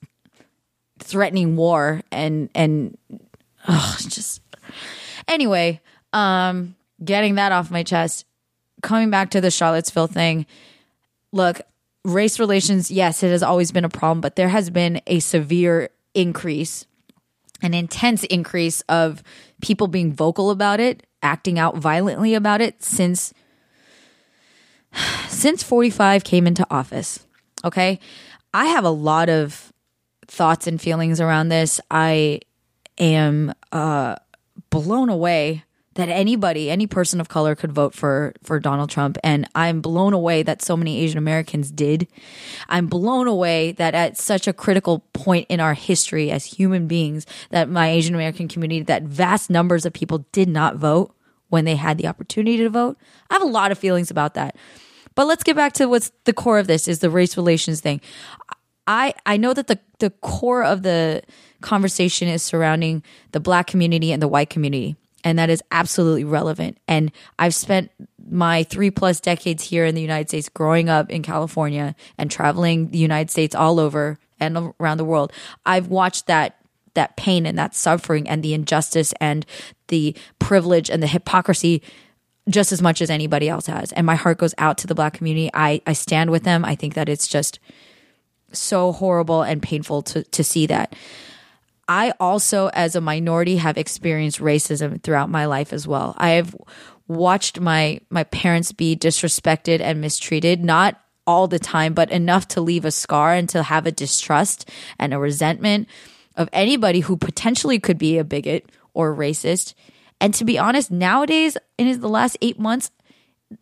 threatening 0.99 1.57
war 1.57 2.03
and 2.13 2.51
and 2.55 2.99
ugh, 3.67 3.99
just 4.07 4.43
anyway 5.29 5.81
um 6.13 6.75
getting 7.05 7.37
that 7.37 7.53
off 7.53 7.71
my 7.71 7.83
chest 7.83 8.25
coming 8.83 9.11
back 9.11 9.31
to 9.31 9.41
the 9.41 9.51
charlottesville 9.51 10.07
thing 10.07 10.47
look 11.33 11.61
race 12.05 12.39
relations 12.39 12.91
yes 12.91 13.23
it 13.23 13.31
has 13.31 13.43
always 13.43 13.73
been 13.73 13.85
a 13.85 13.89
problem 13.89 14.21
but 14.21 14.37
there 14.37 14.49
has 14.49 14.71
been 14.71 15.01
a 15.07 15.19
severe 15.21 15.89
increase 16.15 16.87
an 17.65 17.75
intense 17.75 18.25
increase 18.25 18.83
of 18.83 19.23
people 19.61 19.89
being 19.89 20.13
vocal 20.13 20.51
about 20.51 20.81
it, 20.81 21.07
acting 21.23 21.59
out 21.59 21.77
violently 21.77 22.35
about 22.35 22.61
it 22.61 22.83
since 22.83 23.33
since 25.29 25.63
45 25.63 26.25
came 26.25 26.47
into 26.47 26.67
office. 26.71 27.27
Okay? 27.65 27.99
I 28.53 28.67
have 28.67 28.85
a 28.85 28.91
lot 28.91 29.29
of 29.29 29.73
thoughts 30.27 30.67
and 30.67 30.81
feelings 30.81 31.21
around 31.21 31.49
this. 31.49 31.81
I 31.91 32.41
am 32.99 33.53
uh 33.73 34.17
blown 34.71 35.09
away 35.09 35.65
that 35.95 36.09
anybody, 36.09 36.71
any 36.71 36.87
person 36.87 37.21
of 37.21 37.29
color 37.29 37.55
could 37.55 37.73
vote 37.73 37.95
for 37.95 38.35
for 38.43 38.59
Donald 38.59 38.91
Trump 38.91 39.17
and 39.23 39.49
I'm 39.55 39.81
blown 39.81 40.13
away 40.13 40.43
that 40.43 40.63
so 40.63 40.77
many 40.77 40.99
Asian 41.01 41.19
Americans 41.19 41.71
did. 41.71 42.09
I'm 42.69 42.87
blown 42.87 43.27
away 43.27 43.73
that 43.73 43.95
at 43.95 44.19
such 44.19 44.47
a 44.47 44.53
critical 44.53 45.01
point 45.13 45.47
in 45.49 45.61
our 45.61 45.75
history 45.75 46.31
as 46.31 46.45
human 46.45 46.87
beings 46.87 47.27
that 47.51 47.69
my 47.69 47.91
Asian 47.91 48.15
American 48.15 48.49
community 48.49 48.83
that 48.83 49.05
vast 49.05 49.51
numbers 49.51 49.87
of 49.87 49.93
people 49.93 50.27
did 50.33 50.49
not 50.49 50.77
vote 50.77 51.15
when 51.49 51.65
they 51.65 51.77
had 51.77 51.99
the 51.99 52.09
opportunity 52.09 52.57
to 52.59 52.71
vote. 52.71 52.99
I 53.31 53.35
have 53.35 53.43
a 53.43 53.47
lot 53.47 53.71
of 53.71 53.79
feelings 53.79 54.11
about 54.11 54.35
that. 54.35 54.57
But 55.15 55.29
let's 55.29 55.45
get 55.45 55.55
back 55.55 55.75
to 55.75 55.87
what's 55.87 56.11
the 56.25 56.33
core 56.33 56.59
of 56.59 56.67
this 56.67 56.89
is 56.89 56.99
the 56.99 57.11
race 57.11 57.37
relations 57.37 57.81
thing. 57.81 58.01
I 58.87 59.15
I 59.27 59.37
know 59.37 59.55
that 59.55 59.67
the 59.67 59.79
the 59.99 60.11
core 60.11 60.65
of 60.65 60.83
the 60.83 61.23
conversation 61.61 62.29
is 62.29 62.43
surrounding 62.43 63.03
the 63.33 63.41
black 63.41 63.67
community 63.67 64.13
and 64.13 64.21
the 64.21 64.29
white 64.29 64.51
community 64.51 64.97
and 65.25 65.39
that 65.39 65.51
is 65.51 65.63
absolutely 65.73 66.23
relevant. 66.23 66.77
And 66.87 67.11
I've 67.39 67.55
spent 67.55 67.91
my 68.31 68.63
three 68.65 68.91
plus 68.91 69.19
decades 69.21 69.65
here 69.65 69.87
in 69.87 69.95
the 69.95 70.03
United 70.03 70.29
States, 70.29 70.51
growing 70.51 70.89
up 70.89 71.11
in 71.11 71.23
California 71.23 71.97
and 72.19 72.31
traveling 72.31 72.91
the 72.91 72.99
United 72.99 73.31
States 73.31 73.55
all 73.55 73.81
over 73.81 74.19
and 74.39 74.75
around 74.79 74.99
the 74.99 75.05
world. 75.05 75.33
I've 75.65 75.89
watched 75.89 76.27
that 76.27 76.59
that 76.93 77.17
pain 77.17 77.45
and 77.45 77.59
that 77.59 77.75
suffering 77.75 78.29
and 78.29 78.45
the 78.45 78.55
injustice 78.55 79.13
and 79.21 79.45
the 79.89 80.15
privilege 80.39 80.89
and 80.89 81.03
the 81.03 81.09
hypocrisy 81.09 81.83
just 82.49 82.71
as 82.71 82.81
much 82.81 83.03
as 83.03 83.11
anybody 83.11 83.49
else 83.49 83.67
has. 83.67 83.91
And 83.93 84.07
my 84.07 84.15
heart 84.15 84.39
goes 84.39 84.55
out 84.59 84.79
to 84.79 84.87
the 84.87 84.95
black 84.95 85.15
community. 85.15 85.51
I, 85.53 85.81
I 85.89 85.93
stand 85.93 86.31
with 86.31 86.45
them. 86.45 86.65
I 86.65 86.77
think 86.77 86.95
that 86.95 87.09
it's 87.09 87.27
just 87.27 87.59
so 88.55 88.93
horrible 88.93 89.43
and 89.43 89.63
painful 89.63 90.03
to, 90.03 90.25
to 90.25 90.45
see 90.45 90.67
that. 90.67 90.95
I 91.87 92.15
also, 92.19 92.69
as 92.69 92.97
a 92.97 93.01
minority, 93.01 93.57
have 93.57 93.77
experienced 93.77 94.41
racism 94.41 95.03
throughout 95.03 95.29
my 95.29 95.47
life 95.47 95.73
as 95.73 95.87
well. 95.87 96.15
I 96.17 96.31
have 96.31 96.57
watched 97.09 97.61
my 97.61 98.01
my 98.09 98.25
parents 98.25 98.73
be 98.73 98.97
disrespected 98.97 99.81
and 99.81 100.01
mistreated, 100.01 100.65
not 100.65 101.01
all 101.27 101.47
the 101.47 101.59
time, 101.59 101.95
but 101.95 102.11
enough 102.11 102.49
to 102.49 102.61
leave 102.61 102.85
a 102.85 102.91
scar 102.91 103.35
and 103.35 103.49
to 103.51 103.63
have 103.63 103.87
a 103.87 103.93
distrust 103.93 104.69
and 104.99 105.13
a 105.13 105.19
resentment 105.19 105.89
of 106.37 106.49
anybody 106.53 107.01
who 107.01 107.17
potentially 107.17 107.79
could 107.79 107.99
be 107.99 108.19
a 108.19 108.25
bigot 108.25 108.71
or 108.93 109.15
racist. 109.15 109.75
And 110.21 110.35
to 110.35 110.45
be 110.45 110.59
honest, 110.59 110.91
nowadays 110.91 111.57
in 111.79 112.01
the 112.01 112.09
last 112.09 112.37
eight 112.41 112.59
months, 112.59 112.91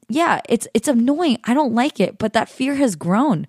yeah, 0.09 0.41
it's 0.49 0.69
it's 0.75 0.89
annoying. 0.89 1.39
I 1.45 1.55
don't 1.55 1.75
like 1.75 2.01
it, 2.01 2.19
but 2.19 2.33
that 2.35 2.49
fear 2.49 2.77
has 2.77 2.97
grown. 2.97 3.47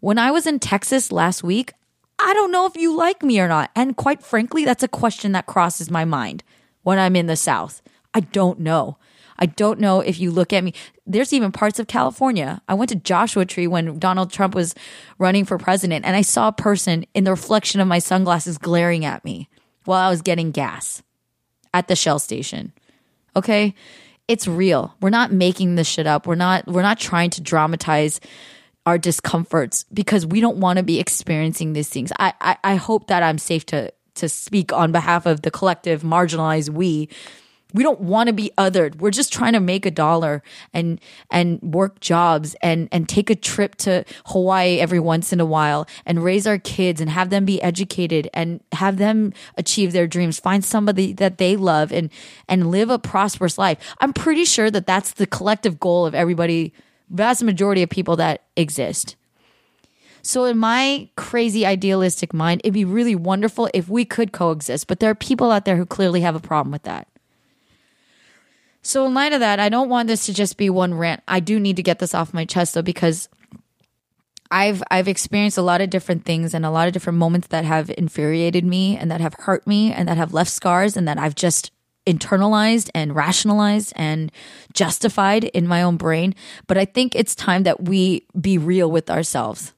When 0.00 0.18
I 0.18 0.30
was 0.30 0.46
in 0.46 0.58
Texas 0.58 1.10
last 1.10 1.42
week, 1.42 1.72
I 2.18 2.32
don't 2.32 2.52
know 2.52 2.66
if 2.66 2.76
you 2.76 2.96
like 2.96 3.22
me 3.22 3.40
or 3.40 3.48
not. 3.48 3.70
And 3.74 3.96
quite 3.96 4.22
frankly, 4.22 4.64
that's 4.64 4.82
a 4.82 4.88
question 4.88 5.32
that 5.32 5.46
crosses 5.46 5.90
my 5.90 6.04
mind 6.04 6.42
when 6.82 6.98
I'm 6.98 7.16
in 7.16 7.26
the 7.26 7.36
South. 7.36 7.82
I 8.14 8.20
don't 8.20 8.60
know. 8.60 8.98
I 9.38 9.46
don't 9.46 9.78
know 9.78 10.00
if 10.00 10.18
you 10.18 10.30
look 10.30 10.52
at 10.52 10.64
me. 10.64 10.72
There's 11.06 11.32
even 11.32 11.52
parts 11.52 11.78
of 11.78 11.86
California. 11.86 12.60
I 12.68 12.74
went 12.74 12.88
to 12.88 12.96
Joshua 12.96 13.44
Tree 13.44 13.68
when 13.68 13.98
Donald 13.98 14.32
Trump 14.32 14.54
was 14.54 14.74
running 15.18 15.44
for 15.44 15.58
president, 15.58 16.04
and 16.04 16.16
I 16.16 16.22
saw 16.22 16.48
a 16.48 16.52
person 16.52 17.04
in 17.14 17.24
the 17.24 17.30
reflection 17.30 17.80
of 17.80 17.86
my 17.86 18.00
sunglasses 18.00 18.58
glaring 18.58 19.04
at 19.04 19.24
me 19.24 19.48
while 19.84 20.04
I 20.06 20.10
was 20.10 20.22
getting 20.22 20.50
gas 20.50 21.02
at 21.72 21.86
the 21.86 21.94
Shell 21.94 22.18
station. 22.18 22.72
Okay? 23.36 23.74
It's 24.26 24.48
real. 24.48 24.94
We're 25.00 25.10
not 25.10 25.32
making 25.32 25.76
this 25.76 25.86
shit 25.86 26.06
up. 26.06 26.26
We're 26.26 26.34
not 26.34 26.66
we're 26.66 26.82
not 26.82 26.98
trying 26.98 27.30
to 27.30 27.40
dramatize 27.40 28.20
our 28.88 28.98
discomforts 28.98 29.84
because 29.92 30.24
we 30.24 30.40
don't 30.40 30.56
want 30.56 30.78
to 30.78 30.82
be 30.82 30.98
experiencing 30.98 31.74
these 31.74 31.90
things. 31.90 32.10
I, 32.18 32.32
I, 32.40 32.56
I 32.64 32.74
hope 32.76 33.08
that 33.08 33.22
I'm 33.22 33.38
safe 33.38 33.66
to 33.66 33.92
to 34.14 34.28
speak 34.28 34.72
on 34.72 34.90
behalf 34.90 35.26
of 35.26 35.42
the 35.42 35.50
collective 35.50 36.02
marginalized 36.02 36.70
we. 36.70 37.08
We 37.74 37.82
don't 37.82 38.00
want 38.00 38.28
to 38.28 38.32
be 38.32 38.50
othered. 38.56 38.96
We're 38.96 39.10
just 39.10 39.30
trying 39.30 39.52
to 39.52 39.60
make 39.60 39.84
a 39.84 39.90
dollar 39.90 40.42
and 40.72 40.98
and 41.30 41.60
work 41.60 42.00
jobs 42.00 42.56
and 42.62 42.88
and 42.90 43.06
take 43.06 43.28
a 43.28 43.34
trip 43.34 43.74
to 43.76 44.06
Hawaii 44.24 44.80
every 44.80 44.98
once 44.98 45.34
in 45.34 45.38
a 45.38 45.44
while 45.44 45.86
and 46.06 46.24
raise 46.24 46.46
our 46.46 46.56
kids 46.56 46.98
and 46.98 47.10
have 47.10 47.28
them 47.28 47.44
be 47.44 47.60
educated 47.60 48.30
and 48.32 48.60
have 48.72 48.96
them 48.96 49.34
achieve 49.58 49.92
their 49.92 50.06
dreams. 50.06 50.40
Find 50.40 50.64
somebody 50.64 51.12
that 51.12 51.36
they 51.36 51.56
love 51.56 51.92
and 51.92 52.08
and 52.48 52.70
live 52.70 52.88
a 52.88 52.98
prosperous 52.98 53.58
life. 53.58 53.78
I'm 54.00 54.14
pretty 54.14 54.46
sure 54.46 54.70
that 54.70 54.86
that's 54.86 55.12
the 55.12 55.26
collective 55.26 55.78
goal 55.78 56.06
of 56.06 56.14
everybody 56.14 56.72
vast 57.10 57.42
majority 57.42 57.82
of 57.82 57.90
people 57.90 58.16
that 58.16 58.44
exist. 58.56 59.16
So, 60.22 60.44
in 60.44 60.58
my 60.58 61.08
crazy 61.16 61.64
idealistic 61.64 62.34
mind, 62.34 62.60
it'd 62.64 62.74
be 62.74 62.84
really 62.84 63.14
wonderful 63.14 63.70
if 63.72 63.88
we 63.88 64.04
could 64.04 64.32
coexist, 64.32 64.86
but 64.86 65.00
there 65.00 65.10
are 65.10 65.14
people 65.14 65.50
out 65.50 65.64
there 65.64 65.76
who 65.76 65.86
clearly 65.86 66.20
have 66.22 66.34
a 66.34 66.40
problem 66.40 66.72
with 66.72 66.82
that. 66.82 67.08
So, 68.82 69.06
in 69.06 69.14
light 69.14 69.32
of 69.32 69.40
that, 69.40 69.60
I 69.60 69.68
don't 69.68 69.88
want 69.88 70.08
this 70.08 70.26
to 70.26 70.34
just 70.34 70.56
be 70.56 70.70
one 70.70 70.94
rant. 70.94 71.22
I 71.28 71.40
do 71.40 71.60
need 71.60 71.76
to 71.76 71.82
get 71.82 71.98
this 71.98 72.14
off 72.14 72.34
my 72.34 72.44
chest 72.44 72.74
though, 72.74 72.82
because 72.82 73.28
I've 74.50 74.82
I've 74.90 75.08
experienced 75.08 75.58
a 75.58 75.62
lot 75.62 75.80
of 75.80 75.90
different 75.90 76.24
things 76.24 76.54
and 76.54 76.64
a 76.64 76.70
lot 76.70 76.88
of 76.88 76.94
different 76.94 77.18
moments 77.18 77.48
that 77.48 77.64
have 77.64 77.90
infuriated 77.96 78.64
me 78.64 78.96
and 78.96 79.10
that 79.10 79.20
have 79.20 79.34
hurt 79.34 79.66
me 79.66 79.92
and 79.92 80.08
that 80.08 80.16
have 80.16 80.32
left 80.32 80.50
scars 80.50 80.96
and 80.96 81.06
that 81.06 81.18
I've 81.18 81.34
just 81.34 81.70
internalized 82.08 82.88
and 82.94 83.14
rationalized 83.14 83.92
and 83.94 84.32
justified 84.72 85.44
in 85.44 85.68
my 85.68 85.82
own 85.82 85.96
brain. 85.98 86.34
But 86.66 86.78
I 86.78 86.86
think 86.86 87.14
it's 87.14 87.34
time 87.34 87.64
that 87.64 87.84
we 87.84 88.26
be 88.40 88.56
real 88.56 88.90
with 88.90 89.10
ourselves. 89.10 89.74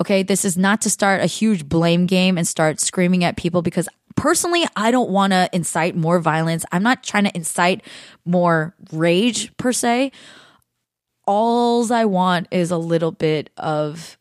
Okay, 0.00 0.22
this 0.22 0.44
is 0.44 0.56
not 0.56 0.82
to 0.82 0.90
start 0.90 1.22
a 1.22 1.26
huge 1.26 1.68
blame 1.68 2.06
game 2.06 2.38
and 2.38 2.46
start 2.46 2.78
screaming 2.78 3.24
at 3.24 3.36
people 3.36 3.62
because 3.62 3.88
personally, 4.14 4.66
I 4.76 4.90
don't 4.90 5.10
want 5.10 5.32
to 5.32 5.48
incite 5.52 5.96
more 5.96 6.20
violence. 6.20 6.64
I'm 6.70 6.82
not 6.82 7.02
trying 7.02 7.24
to 7.24 7.36
incite 7.36 7.82
more 8.24 8.74
rage 8.92 9.56
per 9.56 9.72
se. 9.72 10.12
Alls 11.26 11.90
I 11.90 12.04
want 12.04 12.48
is 12.50 12.70
a 12.70 12.78
little 12.78 13.12
bit 13.12 13.50
of 13.56 14.18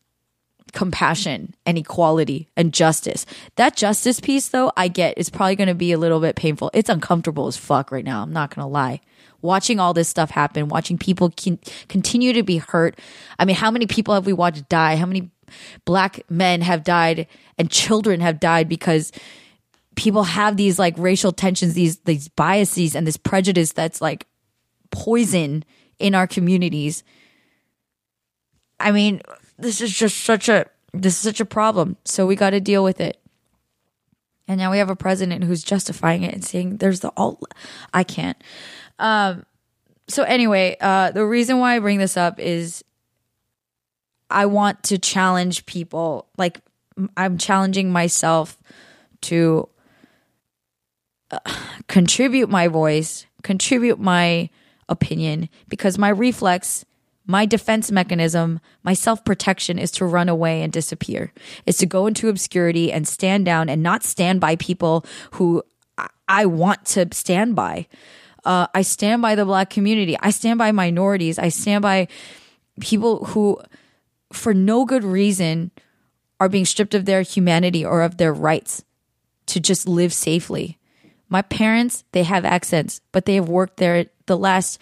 compassion 0.77 1.55
and 1.65 1.75
equality 1.75 2.47
and 2.55 2.71
justice. 2.71 3.25
That 3.55 3.75
justice 3.75 4.19
piece, 4.19 4.49
though, 4.49 4.71
I 4.77 4.89
get 4.89 5.17
is 5.17 5.27
probably 5.27 5.55
going 5.55 5.69
to 5.69 5.73
be 5.73 5.91
a 5.91 5.97
little 5.97 6.19
bit 6.19 6.35
painful. 6.35 6.69
It's 6.71 6.87
uncomfortable 6.87 7.47
as 7.47 7.57
fuck 7.57 7.91
right 7.91 8.05
now. 8.05 8.21
I'm 8.21 8.31
not 8.31 8.53
going 8.53 8.63
to 8.63 8.71
lie. 8.71 9.01
Watching 9.41 9.79
all 9.79 9.95
this 9.95 10.07
stuff 10.07 10.29
happen, 10.29 10.67
watching 10.67 10.99
people 10.99 11.31
con- 11.31 11.57
continue 11.87 12.31
to 12.31 12.43
be 12.43 12.57
hurt. 12.57 12.99
I 13.39 13.45
mean, 13.45 13.55
how 13.55 13.71
many 13.71 13.87
people 13.87 14.13
have 14.13 14.27
we 14.27 14.33
watched 14.33 14.69
die? 14.69 14.97
How 14.97 15.07
many 15.07 15.31
black 15.85 16.21
men 16.29 16.61
have 16.61 16.83
died 16.83 17.25
and 17.57 17.71
children 17.71 18.19
have 18.19 18.39
died 18.39 18.69
because 18.69 19.11
people 19.95 20.25
have 20.25 20.57
these 20.57 20.77
like 20.77 20.93
racial 20.99 21.31
tensions, 21.31 21.73
these 21.73 21.97
these 22.01 22.27
biases 22.27 22.93
and 22.93 23.07
this 23.07 23.17
prejudice 23.17 23.71
that's 23.71 23.99
like 23.99 24.27
poison 24.91 25.65
in 25.97 26.13
our 26.13 26.27
communities. 26.27 27.03
I 28.79 28.91
mean, 28.91 29.23
this 29.57 29.81
is 29.81 29.91
just 29.91 30.23
such 30.23 30.49
a 30.49 30.65
this 30.93 31.15
is 31.15 31.21
such 31.21 31.39
a 31.39 31.45
problem. 31.45 31.97
So 32.05 32.25
we 32.25 32.35
got 32.35 32.51
to 32.51 32.61
deal 32.61 32.83
with 32.83 32.99
it. 32.99 33.19
And 34.47 34.57
now 34.57 34.71
we 34.71 34.77
have 34.77 34.89
a 34.89 34.95
president 34.95 35.43
who's 35.43 35.61
justifying 35.61 36.23
it 36.23 36.33
and 36.33 36.43
saying 36.43 36.77
there's 36.77 37.01
the 37.01 37.09
all 37.09 37.39
I 37.93 38.03
can't. 38.03 38.41
Um 38.99 39.45
so 40.07 40.23
anyway, 40.23 40.77
uh 40.79 41.11
the 41.11 41.25
reason 41.25 41.59
why 41.59 41.75
I 41.75 41.79
bring 41.79 41.99
this 41.99 42.17
up 42.17 42.39
is 42.39 42.83
I 44.29 44.45
want 44.45 44.83
to 44.83 44.97
challenge 44.97 45.65
people 45.65 46.27
like 46.37 46.61
I'm 47.15 47.37
challenging 47.37 47.91
myself 47.91 48.57
to 49.21 49.69
uh, 51.31 51.39
contribute 51.87 52.49
my 52.49 52.67
voice, 52.67 53.25
contribute 53.43 53.99
my 53.99 54.49
opinion 54.89 55.49
because 55.67 55.97
my 55.97 56.09
reflex 56.09 56.85
my 57.27 57.45
defense 57.45 57.91
mechanism, 57.91 58.61
my 58.83 58.93
self 58.93 59.23
protection 59.25 59.77
is 59.77 59.91
to 59.91 60.05
run 60.05 60.29
away 60.29 60.63
and 60.63 60.71
disappear, 60.71 61.33
is 61.65 61.77
to 61.77 61.85
go 61.85 62.07
into 62.07 62.29
obscurity 62.29 62.91
and 62.91 63.07
stand 63.07 63.45
down 63.45 63.69
and 63.69 63.83
not 63.83 64.03
stand 64.03 64.39
by 64.39 64.55
people 64.55 65.05
who 65.33 65.61
I 66.27 66.45
want 66.45 66.85
to 66.87 67.07
stand 67.11 67.55
by. 67.55 67.87
Uh, 68.45 68.67
I 68.73 68.81
stand 68.81 69.21
by 69.21 69.35
the 69.35 69.45
black 69.45 69.69
community. 69.69 70.17
I 70.19 70.29
stand 70.29 70.57
by 70.57 70.71
minorities. 70.71 71.37
I 71.37 71.49
stand 71.49 71.81
by 71.81 72.07
people 72.79 73.25
who, 73.25 73.59
for 74.31 74.53
no 74.53 74.85
good 74.85 75.03
reason, 75.03 75.71
are 76.39 76.49
being 76.49 76.65
stripped 76.65 76.93
of 76.93 77.05
their 77.05 77.23
humanity 77.23 77.83
or 77.83 78.03
of 78.03 78.17
their 78.17 78.33
rights 78.33 78.85
to 79.47 79.59
just 79.59 79.87
live 79.87 80.13
safely. 80.13 80.77
My 81.29 81.41
parents, 81.41 82.05
they 82.13 82.23
have 82.23 82.45
accents, 82.45 83.01
but 83.11 83.25
they 83.25 83.35
have 83.35 83.49
worked 83.49 83.77
there 83.77 84.05
the 84.27 84.37
last 84.37 84.79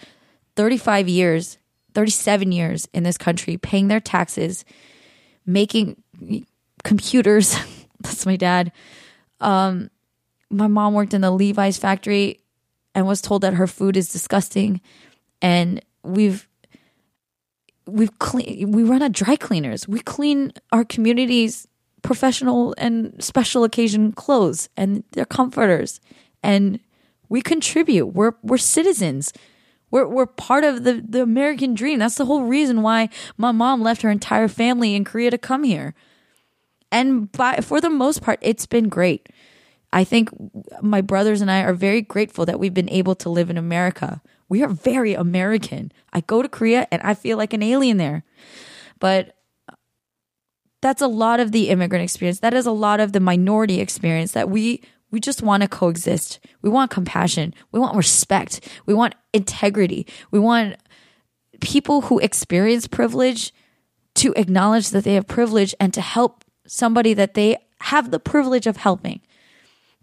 35 0.54 1.08
years 1.08 1.58
37 1.96 2.52
years 2.52 2.86
in 2.92 3.04
this 3.04 3.16
country, 3.16 3.56
paying 3.56 3.88
their 3.88 4.00
taxes, 4.00 4.66
making 5.46 6.02
computers. 6.84 7.56
That's 8.00 8.26
my 8.26 8.36
dad. 8.36 8.70
Um, 9.40 9.90
my 10.50 10.66
mom 10.66 10.92
worked 10.92 11.14
in 11.14 11.22
the 11.22 11.30
Levi's 11.30 11.78
factory 11.78 12.40
and 12.94 13.06
was 13.06 13.22
told 13.22 13.40
that 13.42 13.54
her 13.54 13.66
food 13.66 13.96
is 13.96 14.12
disgusting. 14.12 14.82
And 15.40 15.82
we've 16.02 16.46
we've 17.86 18.18
clean 18.18 18.72
we 18.72 18.82
run 18.82 19.00
a 19.00 19.08
dry 19.08 19.36
cleaners. 19.36 19.88
We 19.88 20.00
clean 20.00 20.52
our 20.72 20.84
community's 20.84 21.66
professional 22.02 22.74
and 22.76 23.24
special 23.24 23.64
occasion 23.64 24.12
clothes 24.12 24.68
and 24.76 25.02
their 25.12 25.24
comforters. 25.24 25.98
And 26.42 26.78
we 27.30 27.40
contribute. 27.40 28.08
We're 28.08 28.34
we're 28.42 28.58
citizens. 28.58 29.32
We're, 29.90 30.06
we're 30.06 30.26
part 30.26 30.64
of 30.64 30.84
the, 30.84 31.04
the 31.06 31.22
American 31.22 31.74
dream. 31.74 31.98
That's 31.98 32.16
the 32.16 32.26
whole 32.26 32.42
reason 32.42 32.82
why 32.82 33.08
my 33.36 33.52
mom 33.52 33.82
left 33.82 34.02
her 34.02 34.10
entire 34.10 34.48
family 34.48 34.94
in 34.94 35.04
Korea 35.04 35.30
to 35.30 35.38
come 35.38 35.62
here. 35.62 35.94
And 36.90 37.30
by, 37.32 37.56
for 37.56 37.80
the 37.80 37.90
most 37.90 38.22
part, 38.22 38.38
it's 38.42 38.66
been 38.66 38.88
great. 38.88 39.28
I 39.92 40.04
think 40.04 40.30
my 40.82 41.00
brothers 41.00 41.40
and 41.40 41.50
I 41.50 41.62
are 41.62 41.72
very 41.72 42.02
grateful 42.02 42.44
that 42.46 42.58
we've 42.58 42.74
been 42.74 42.90
able 42.90 43.14
to 43.16 43.30
live 43.30 43.50
in 43.50 43.56
America. 43.56 44.20
We 44.48 44.62
are 44.62 44.68
very 44.68 45.14
American. 45.14 45.92
I 46.12 46.20
go 46.20 46.42
to 46.42 46.48
Korea 46.48 46.86
and 46.90 47.02
I 47.02 47.14
feel 47.14 47.36
like 47.36 47.52
an 47.52 47.62
alien 47.62 47.96
there. 47.96 48.24
But 48.98 49.36
that's 50.82 51.02
a 51.02 51.08
lot 51.08 51.40
of 51.40 51.52
the 51.52 51.68
immigrant 51.68 52.04
experience. 52.04 52.40
That 52.40 52.54
is 52.54 52.66
a 52.66 52.72
lot 52.72 53.00
of 53.00 53.12
the 53.12 53.20
minority 53.20 53.80
experience 53.80 54.32
that 54.32 54.50
we 54.50 54.82
We 55.16 55.20
just 55.20 55.40
want 55.40 55.62
to 55.62 55.68
coexist. 55.70 56.40
We 56.60 56.68
want 56.68 56.90
compassion. 56.90 57.54
We 57.72 57.80
want 57.80 57.96
respect. 57.96 58.60
We 58.84 58.92
want 58.92 59.14
integrity. 59.32 60.06
We 60.30 60.38
want 60.38 60.76
people 61.62 62.02
who 62.02 62.18
experience 62.18 62.86
privilege 62.86 63.54
to 64.16 64.34
acknowledge 64.36 64.90
that 64.90 65.04
they 65.04 65.14
have 65.14 65.26
privilege 65.26 65.74
and 65.80 65.94
to 65.94 66.02
help 66.02 66.44
somebody 66.66 67.14
that 67.14 67.32
they 67.32 67.56
have 67.80 68.10
the 68.10 68.20
privilege 68.20 68.66
of 68.66 68.76
helping. 68.76 69.22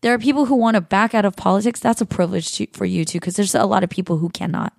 There 0.02 0.16
are 0.16 0.18
people 0.18 0.46
who 0.46 0.56
want 0.56 0.74
to 0.78 0.82
back 0.82 1.14
out 1.14 1.26
of 1.26 1.36
politics. 1.36 1.80
That's 1.80 2.02
a 2.02 2.08
privilege 2.08 2.52
to, 2.54 2.66
for 2.74 2.86
you 2.86 3.06
too, 3.06 3.20
because 3.20 3.36
there's 3.36 3.54
a 3.54 3.66
lot 3.66 3.84
of 3.84 3.92
people 3.92 4.18
who 4.18 4.30
cannot. 4.30 4.74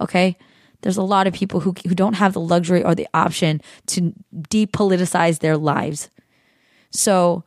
Okay. 0.00 0.38
There's 0.80 0.96
a 0.96 1.02
lot 1.02 1.26
of 1.26 1.34
people 1.34 1.60
who, 1.60 1.74
who 1.86 1.94
don't 1.94 2.14
have 2.14 2.32
the 2.32 2.40
luxury 2.40 2.82
or 2.82 2.94
the 2.94 3.08
option 3.12 3.60
to 3.88 4.14
depoliticize 4.34 5.40
their 5.40 5.58
lives. 5.58 6.08
So, 6.90 7.44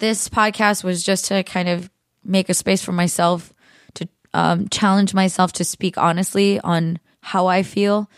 this 0.00 0.28
podcast 0.28 0.82
was 0.82 1.02
just 1.02 1.26
to 1.26 1.42
kind 1.44 1.68
of 1.68 1.90
make 2.24 2.48
a 2.48 2.54
space 2.54 2.82
for 2.82 2.92
myself 2.92 3.52
to 3.94 4.08
um, 4.34 4.68
challenge 4.68 5.14
myself 5.14 5.52
to 5.52 5.64
speak 5.64 5.96
honestly 5.96 6.60
on 6.60 6.98
how 7.20 7.46
I 7.46 7.62
feel. 7.62 8.10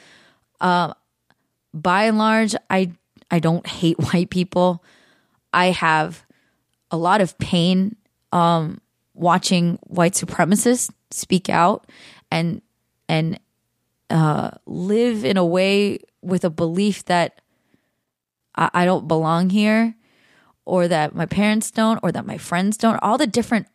Uh, 0.60 0.94
by 1.74 2.04
and 2.04 2.18
large, 2.18 2.54
I 2.70 2.92
I 3.30 3.38
don't 3.38 3.66
hate 3.66 3.98
white 4.12 4.30
people. 4.30 4.84
I 5.52 5.66
have 5.66 6.24
a 6.90 6.96
lot 6.96 7.20
of 7.20 7.38
pain 7.38 7.96
um, 8.32 8.80
watching 9.14 9.78
white 9.82 10.14
supremacists 10.14 10.90
speak 11.10 11.48
out 11.48 11.90
and 12.30 12.62
and 13.08 13.38
uh, 14.10 14.50
live 14.66 15.24
in 15.24 15.36
a 15.36 15.44
way 15.44 15.98
with 16.22 16.44
a 16.44 16.50
belief 16.50 17.04
that 17.06 17.40
I, 18.54 18.70
I 18.72 18.84
don't 18.84 19.08
belong 19.08 19.50
here, 19.50 19.94
or 20.64 20.88
that 20.88 21.14
my 21.14 21.26
parents 21.26 21.70
don't, 21.70 21.98
or 22.02 22.12
that 22.12 22.26
my 22.26 22.38
friends 22.38 22.76
don't. 22.76 22.98
All 23.02 23.18
the 23.18 23.26
different 23.26 23.66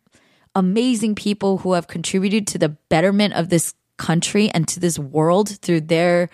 amazing 0.54 1.14
people 1.14 1.58
who 1.58 1.72
have 1.72 1.86
contributed 1.86 2.46
to 2.48 2.58
the 2.58 2.70
betterment 2.70 3.34
of 3.34 3.48
this 3.48 3.74
country 3.96 4.50
and 4.50 4.66
to 4.68 4.80
this 4.80 4.98
world 4.98 5.58
through 5.60 5.82
their 5.82 6.30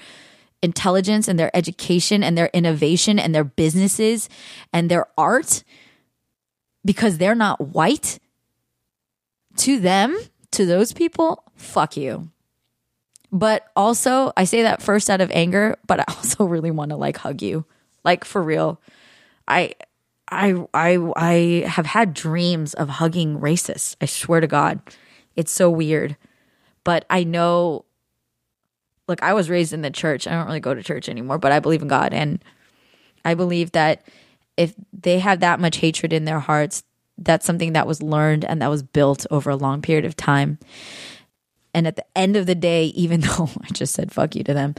intelligence 0.63 1.29
and 1.29 1.39
their 1.39 1.55
education 1.55 2.23
and 2.23 2.39
their 2.39 2.51
innovation 2.55 3.19
and 3.19 3.35
their 3.35 3.45
businesses 3.45 4.29
and 4.73 4.91
their 4.91 5.07
art 5.19 5.63
because 6.85 7.19
they're 7.19 7.35
not 7.35 7.61
white 7.61 8.19
to 9.57 9.79
them 9.79 10.19
to 10.51 10.65
those 10.65 10.93
people 10.93 11.45
fuck 11.55 11.97
you 11.97 12.31
but 13.31 13.67
also 13.77 14.33
i 14.39 14.45
say 14.45 14.63
that 14.63 14.81
first 14.81 15.11
out 15.11 15.21
of 15.21 15.31
anger 15.33 15.77
but 15.87 16.01
i 16.01 16.05
also 16.09 16.45
really 16.55 16.71
want 16.71 16.91
to 16.91 16.97
like 16.97 17.19
hug 17.19 17.43
you 17.43 17.67
like 18.05 18.25
for 18.25 18.43
real 18.43 18.81
i 19.47 19.75
i 20.31 20.55
i 20.73 20.99
i 21.17 21.65
have 21.67 21.87
had 21.87 22.15
dreams 22.15 22.75
of 22.75 22.89
hugging 22.89 23.39
racists 23.39 23.97
i 24.01 24.07
swear 24.07 24.41
to 24.41 24.47
god 24.47 24.81
it's 25.37 25.53
so 25.53 25.71
weird 25.71 26.17
but 26.83 27.05
i 27.11 27.23
know 27.25 27.85
look, 29.09 29.23
I 29.23 29.35
was 29.35 29.51
raised 29.51 29.73
in 29.73 29.83
the 29.83 29.91
church. 29.91 30.27
I 30.27 30.33
don't 30.33 30.47
really 30.47 30.61
go 30.61 30.75
to 30.75 30.83
church 30.83 31.09
anymore, 31.09 31.39
but 31.39 31.53
I 31.53 31.61
believe 31.61 31.83
in 31.83 31.89
God. 31.89 32.13
And 32.13 32.43
I 33.25 33.35
believe 33.35 33.73
that 33.73 34.07
if 34.57 34.75
they 34.93 35.19
have 35.19 35.41
that 35.41 35.61
much 35.61 35.79
hatred 35.79 36.13
in 36.13 36.25
their 36.25 36.41
hearts, 36.41 36.85
that's 37.19 37.47
something 37.47 37.75
that 37.75 37.87
was 37.87 38.03
learned 38.03 38.45
and 38.45 38.61
that 38.63 38.71
was 38.71 38.83
built 38.83 39.27
over 39.31 39.51
a 39.51 39.57
long 39.57 39.83
period 39.83 40.05
of 40.05 40.17
time. 40.17 40.59
And 41.73 41.87
at 41.87 41.97
the 41.97 42.07
end 42.17 42.37
of 42.37 42.47
the 42.47 42.55
day, 42.55 42.87
even 42.87 43.21
though 43.21 43.51
I 43.63 43.69
just 43.73 43.95
said 43.95 44.13
fuck 44.13 44.35
you 44.35 44.45
to 44.45 44.55
them, 44.55 44.75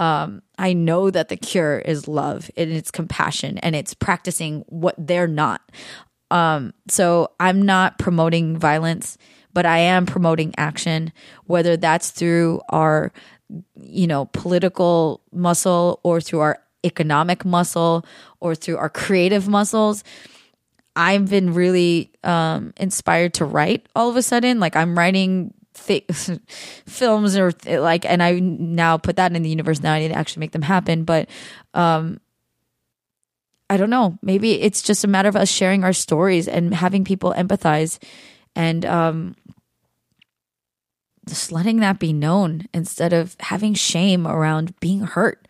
um, 0.00 0.42
I 0.58 0.72
know 0.72 1.10
that 1.10 1.28
the 1.28 1.36
cure 1.36 1.78
is 1.78 2.08
love 2.08 2.50
and 2.56 2.72
it's 2.72 2.90
compassion 2.90 3.58
and 3.58 3.76
it's 3.76 3.94
practicing 3.94 4.64
what 4.68 4.94
they're 4.98 5.28
not. 5.28 5.60
Um, 6.30 6.72
so 6.88 7.32
I'm 7.38 7.62
not 7.62 7.98
promoting 7.98 8.56
violence, 8.56 9.18
but 9.52 9.66
I 9.66 9.78
am 9.78 10.06
promoting 10.06 10.54
action, 10.56 11.12
whether 11.44 11.76
that's 11.76 12.10
through 12.10 12.62
our 12.70 13.12
you 13.74 14.06
know, 14.06 14.26
political 14.26 15.22
muscle 15.32 16.00
or 16.02 16.20
through 16.20 16.40
our 16.40 16.62
economic 16.84 17.44
muscle 17.44 18.06
or 18.40 18.54
through 18.54 18.76
our 18.76 18.88
creative 18.88 19.48
muscles. 19.48 20.04
I've 20.96 21.28
been 21.28 21.54
really 21.54 22.10
um, 22.24 22.72
inspired 22.76 23.34
to 23.34 23.44
write 23.44 23.86
all 23.94 24.08
of 24.08 24.16
a 24.16 24.22
sudden. 24.22 24.60
Like 24.60 24.76
I'm 24.76 24.96
writing 24.96 25.52
th- 25.86 26.06
films 26.86 27.36
or 27.36 27.52
th- 27.52 27.80
like, 27.80 28.04
and 28.04 28.22
I 28.22 28.38
now 28.38 28.96
put 28.96 29.16
that 29.16 29.34
in 29.34 29.42
the 29.42 29.48
universe. 29.48 29.82
Now 29.82 29.94
I 29.94 30.00
need 30.00 30.08
to 30.08 30.14
actually 30.14 30.40
make 30.40 30.52
them 30.52 30.62
happen. 30.62 31.04
But 31.04 31.28
um, 31.74 32.20
I 33.68 33.76
don't 33.76 33.90
know. 33.90 34.18
Maybe 34.22 34.60
it's 34.60 34.82
just 34.82 35.04
a 35.04 35.08
matter 35.08 35.28
of 35.28 35.36
us 35.36 35.48
sharing 35.48 35.84
our 35.84 35.92
stories 35.92 36.48
and 36.48 36.74
having 36.74 37.04
people 37.04 37.32
empathize 37.36 38.02
and 38.56 38.84
um, 38.84 39.36
just 41.28 41.52
letting 41.52 41.78
that 41.78 41.98
be 41.98 42.12
known 42.12 42.66
instead 42.74 43.12
of 43.12 43.36
having 43.40 43.74
shame 43.74 44.26
around 44.26 44.78
being 44.80 45.02
hurt. 45.02 45.46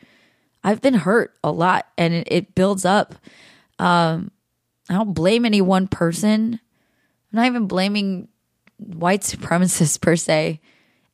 I've 0.63 0.83
been 0.83 0.95
hurt 0.95 1.35
a 1.43 1.51
lot 1.51 1.87
and 1.97 2.13
it, 2.13 2.29
it 2.31 2.55
builds 2.55 2.85
up. 2.85 3.15
Um, 3.79 4.31
I 4.91 4.95
don't 4.95 5.15
blame 5.15 5.47
any 5.47 5.63
one 5.63 5.89
person. 5.89 6.61
I'm 7.33 7.37
not 7.37 7.47
even 7.47 7.67
blaming 7.67 8.29
white 8.81 9.23
supremacists 9.23 10.01
per 10.01 10.17
se. 10.17 10.61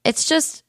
It's 0.05 0.25
just, 0.25 0.63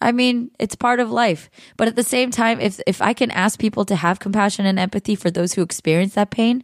I 0.00 0.12
mean, 0.12 0.50
it's 0.58 0.76
part 0.76 1.00
of 1.00 1.10
life. 1.10 1.50
But 1.76 1.88
at 1.88 1.96
the 1.96 2.02
same 2.02 2.30
time, 2.30 2.60
if 2.60 2.80
if 2.86 3.02
I 3.02 3.12
can 3.12 3.30
ask 3.30 3.58
people 3.58 3.84
to 3.86 3.96
have 3.96 4.20
compassion 4.20 4.64
and 4.66 4.78
empathy 4.78 5.14
for 5.14 5.30
those 5.30 5.54
who 5.54 5.62
experience 5.62 6.14
that 6.14 6.30
pain, 6.30 6.62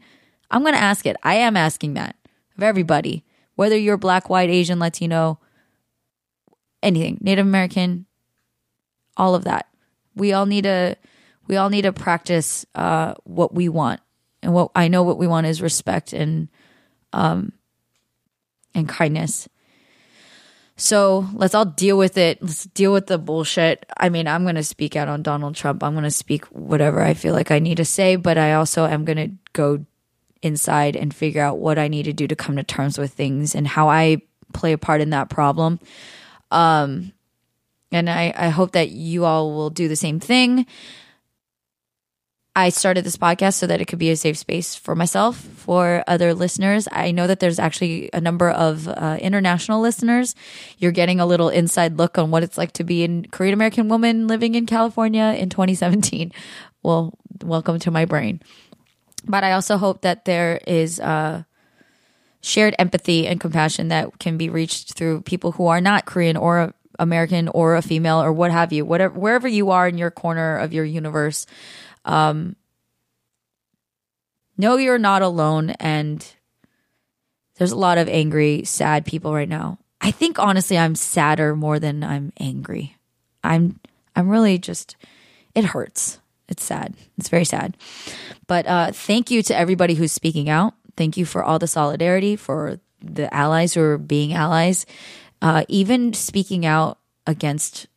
I'm 0.50 0.62
going 0.62 0.74
to 0.74 0.80
ask 0.80 1.06
it. 1.06 1.16
I 1.22 1.34
am 1.34 1.56
asking 1.56 1.94
that 1.94 2.16
of 2.56 2.62
everybody, 2.62 3.24
whether 3.56 3.76
you're 3.76 3.96
black, 3.96 4.30
white, 4.30 4.50
Asian, 4.50 4.78
Latino, 4.78 5.40
anything, 6.82 7.18
Native 7.20 7.46
American, 7.46 8.06
all 9.16 9.34
of 9.34 9.44
that. 9.44 9.66
We 10.14 10.32
all 10.32 10.46
need 10.46 10.64
to 10.64 10.96
we 11.48 11.56
all 11.56 11.68
need 11.68 11.82
to 11.82 11.92
practice 11.92 12.66
uh, 12.74 13.14
what 13.24 13.54
we 13.54 13.68
want, 13.68 14.00
and 14.42 14.52
what 14.52 14.70
I 14.74 14.88
know 14.88 15.02
what 15.02 15.18
we 15.18 15.26
want 15.26 15.46
is 15.46 15.60
respect 15.60 16.12
and 16.12 16.48
um 17.12 17.52
and 18.74 18.88
kindness. 18.88 19.48
So 20.76 21.26
let's 21.32 21.54
all 21.54 21.64
deal 21.64 21.96
with 21.96 22.18
it. 22.18 22.42
Let's 22.42 22.64
deal 22.66 22.92
with 22.92 23.06
the 23.06 23.16
bullshit. 23.16 23.86
I 23.96 24.10
mean, 24.10 24.28
I'm 24.28 24.42
going 24.42 24.56
to 24.56 24.64
speak 24.64 24.94
out 24.94 25.08
on 25.08 25.22
Donald 25.22 25.54
Trump. 25.54 25.82
I'm 25.82 25.94
going 25.94 26.04
to 26.04 26.10
speak 26.10 26.44
whatever 26.46 27.02
I 27.02 27.14
feel 27.14 27.32
like 27.32 27.50
I 27.50 27.58
need 27.58 27.78
to 27.78 27.84
say, 27.84 28.16
but 28.16 28.36
I 28.36 28.54
also 28.54 28.86
am 28.86 29.04
going 29.06 29.16
to 29.16 29.34
go 29.54 29.86
inside 30.42 30.94
and 30.94 31.14
figure 31.14 31.42
out 31.42 31.58
what 31.58 31.78
I 31.78 31.88
need 31.88 32.04
to 32.04 32.12
do 32.12 32.28
to 32.28 32.36
come 32.36 32.56
to 32.56 32.62
terms 32.62 32.98
with 32.98 33.12
things 33.12 33.54
and 33.54 33.66
how 33.66 33.88
I 33.88 34.20
play 34.52 34.72
a 34.72 34.78
part 34.78 35.00
in 35.00 35.10
that 35.10 35.30
problem. 35.30 35.80
Um, 36.50 37.12
and 37.90 38.10
I, 38.10 38.34
I 38.36 38.48
hope 38.50 38.72
that 38.72 38.90
you 38.90 39.24
all 39.24 39.54
will 39.54 39.70
do 39.70 39.88
the 39.88 39.96
same 39.96 40.20
thing. 40.20 40.66
I 42.56 42.70
started 42.70 43.04
this 43.04 43.18
podcast 43.18 43.56
so 43.56 43.66
that 43.66 43.82
it 43.82 43.84
could 43.84 43.98
be 43.98 44.08
a 44.08 44.16
safe 44.16 44.38
space 44.38 44.74
for 44.74 44.94
myself, 44.94 45.36
for 45.36 46.02
other 46.06 46.32
listeners. 46.32 46.88
I 46.90 47.10
know 47.10 47.26
that 47.26 47.38
there's 47.38 47.58
actually 47.58 48.08
a 48.14 48.20
number 48.20 48.48
of 48.48 48.88
uh, 48.88 49.18
international 49.20 49.82
listeners. 49.82 50.34
You're 50.78 50.90
getting 50.90 51.20
a 51.20 51.26
little 51.26 51.50
inside 51.50 51.98
look 51.98 52.16
on 52.16 52.30
what 52.30 52.42
it's 52.42 52.56
like 52.56 52.72
to 52.72 52.84
be 52.84 53.04
a 53.04 53.22
Korean 53.30 53.52
American 53.52 53.90
woman 53.90 54.26
living 54.26 54.54
in 54.54 54.64
California 54.64 55.36
in 55.36 55.50
2017. 55.50 56.32
Well, 56.82 57.12
welcome 57.42 57.78
to 57.80 57.90
my 57.90 58.06
brain. 58.06 58.40
But 59.26 59.44
I 59.44 59.52
also 59.52 59.76
hope 59.76 60.00
that 60.00 60.24
there 60.24 60.58
is 60.66 60.98
uh, 60.98 61.42
shared 62.40 62.74
empathy 62.78 63.26
and 63.26 63.38
compassion 63.38 63.88
that 63.88 64.18
can 64.18 64.38
be 64.38 64.48
reached 64.48 64.94
through 64.94 65.22
people 65.22 65.52
who 65.52 65.66
are 65.66 65.82
not 65.82 66.06
Korean 66.06 66.38
or 66.38 66.72
American 66.98 67.48
or 67.48 67.76
a 67.76 67.82
female 67.82 68.22
or 68.22 68.32
what 68.32 68.50
have 68.50 68.72
you, 68.72 68.86
whatever 68.86 69.18
wherever 69.18 69.46
you 69.46 69.70
are 69.70 69.86
in 69.88 69.98
your 69.98 70.10
corner 70.10 70.56
of 70.56 70.72
your 70.72 70.86
universe. 70.86 71.46
Um, 72.06 72.56
know 74.56 74.76
you're 74.76 74.98
not 74.98 75.20
alone, 75.20 75.70
and 75.70 76.24
there's 77.56 77.72
a 77.72 77.76
lot 77.76 77.98
of 77.98 78.08
angry, 78.08 78.64
sad 78.64 79.04
people 79.04 79.34
right 79.34 79.48
now. 79.48 79.78
I 80.00 80.10
think 80.10 80.38
honestly, 80.38 80.78
I'm 80.78 80.94
sadder 80.94 81.54
more 81.56 81.78
than 81.78 82.02
I'm 82.04 82.32
angry. 82.38 82.96
I'm 83.42 83.80
I'm 84.14 84.28
really 84.28 84.56
just 84.58 84.96
it 85.54 85.64
hurts. 85.64 86.20
It's 86.48 86.64
sad. 86.64 86.94
It's 87.18 87.28
very 87.28 87.44
sad. 87.44 87.76
But 88.46 88.66
uh, 88.66 88.92
thank 88.92 89.30
you 89.30 89.42
to 89.42 89.56
everybody 89.56 89.94
who's 89.94 90.12
speaking 90.12 90.48
out. 90.48 90.74
Thank 90.96 91.16
you 91.16 91.24
for 91.24 91.42
all 91.42 91.58
the 91.58 91.66
solidarity, 91.66 92.36
for 92.36 92.78
the 93.02 93.32
allies 93.34 93.74
who 93.74 93.82
are 93.82 93.98
being 93.98 94.32
allies, 94.32 94.86
uh, 95.42 95.64
even 95.68 96.12
speaking 96.12 96.64
out 96.64 96.98
against 97.26 97.88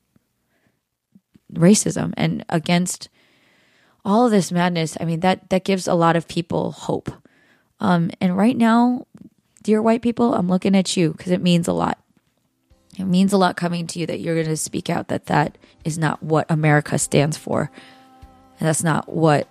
racism 1.53 2.13
and 2.17 2.43
against 2.49 3.09
all 4.03 4.25
of 4.25 4.31
this 4.31 4.51
madness. 4.51 4.97
I 4.99 5.05
mean, 5.05 5.19
that, 5.21 5.49
that 5.49 5.63
gives 5.63 5.87
a 5.87 5.93
lot 5.93 6.15
of 6.15 6.27
people 6.27 6.71
hope. 6.71 7.11
Um, 7.79 8.11
and 8.19 8.37
right 8.37 8.57
now, 8.57 9.07
dear 9.63 9.81
white 9.81 10.01
people, 10.01 10.33
I'm 10.33 10.47
looking 10.47 10.75
at 10.75 10.97
you 10.97 11.11
because 11.11 11.31
it 11.31 11.41
means 11.41 11.67
a 11.67 11.73
lot. 11.73 11.97
It 12.97 13.05
means 13.05 13.33
a 13.33 13.37
lot 13.37 13.55
coming 13.55 13.87
to 13.87 13.99
you 13.99 14.05
that 14.07 14.19
you're 14.19 14.35
going 14.35 14.47
to 14.47 14.57
speak 14.57 14.89
out 14.89 15.07
that 15.07 15.27
that 15.27 15.57
is 15.85 15.97
not 15.97 16.21
what 16.21 16.49
America 16.49 16.97
stands 16.97 17.37
for. 17.37 17.71
And 18.59 18.67
that's 18.67 18.83
not 18.83 19.07
what 19.07 19.47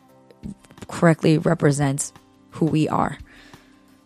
correctly 0.89 1.39
represents 1.39 2.13
who 2.51 2.67
we 2.67 2.89
are. 2.89 3.19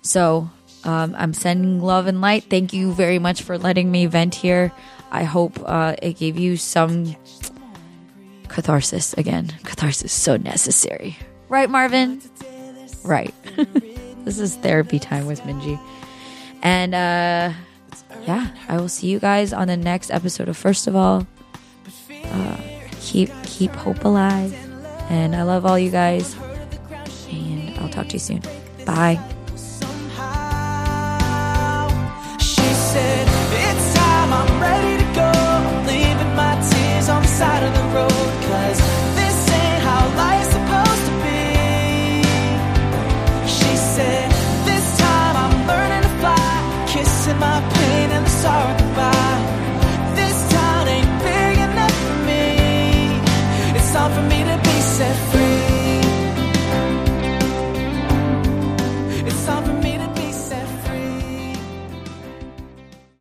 So 0.02 0.50
Um, 0.84 1.14
I'm 1.16 1.32
sending 1.32 1.80
love 1.80 2.08
and 2.08 2.20
light. 2.20 2.50
Thank 2.50 2.72
you 2.72 2.92
very 2.92 3.20
much 3.20 3.42
for 3.42 3.56
letting 3.56 3.92
me 3.92 4.06
vent 4.06 4.34
here. 4.34 4.72
I 5.12 5.22
hope 5.22 5.62
uh, 5.62 5.94
it 6.02 6.18
gave 6.18 6.36
you 6.36 6.56
some 6.56 7.14
catharsis 8.52 9.12
again. 9.14 9.48
Catharsis 9.64 10.04
is 10.04 10.12
so 10.12 10.36
necessary. 10.36 11.16
Right, 11.48 11.68
Marvin? 11.68 12.22
Right. 13.04 13.34
this 14.24 14.38
is 14.38 14.56
therapy 14.56 14.98
time 14.98 15.26
with 15.26 15.40
Minji. 15.40 15.80
And 16.62 16.94
uh, 16.94 17.52
yeah, 18.26 18.48
I 18.68 18.76
will 18.76 18.88
see 18.88 19.08
you 19.08 19.18
guys 19.18 19.52
on 19.52 19.68
the 19.68 19.76
next 19.76 20.10
episode 20.10 20.48
of 20.48 20.56
First 20.56 20.86
of 20.86 20.94
All. 20.94 21.26
Uh, 22.24 22.56
keep 23.00 23.30
keep 23.42 23.70
hope 23.72 24.04
alive. 24.04 24.54
And 25.10 25.34
I 25.34 25.42
love 25.42 25.66
all 25.66 25.78
you 25.78 25.90
guys. 25.90 26.36
And 27.30 27.78
I'll 27.78 27.88
talk 27.88 28.08
to 28.08 28.14
you 28.14 28.18
soon. 28.18 28.42
Bye. 28.86 29.20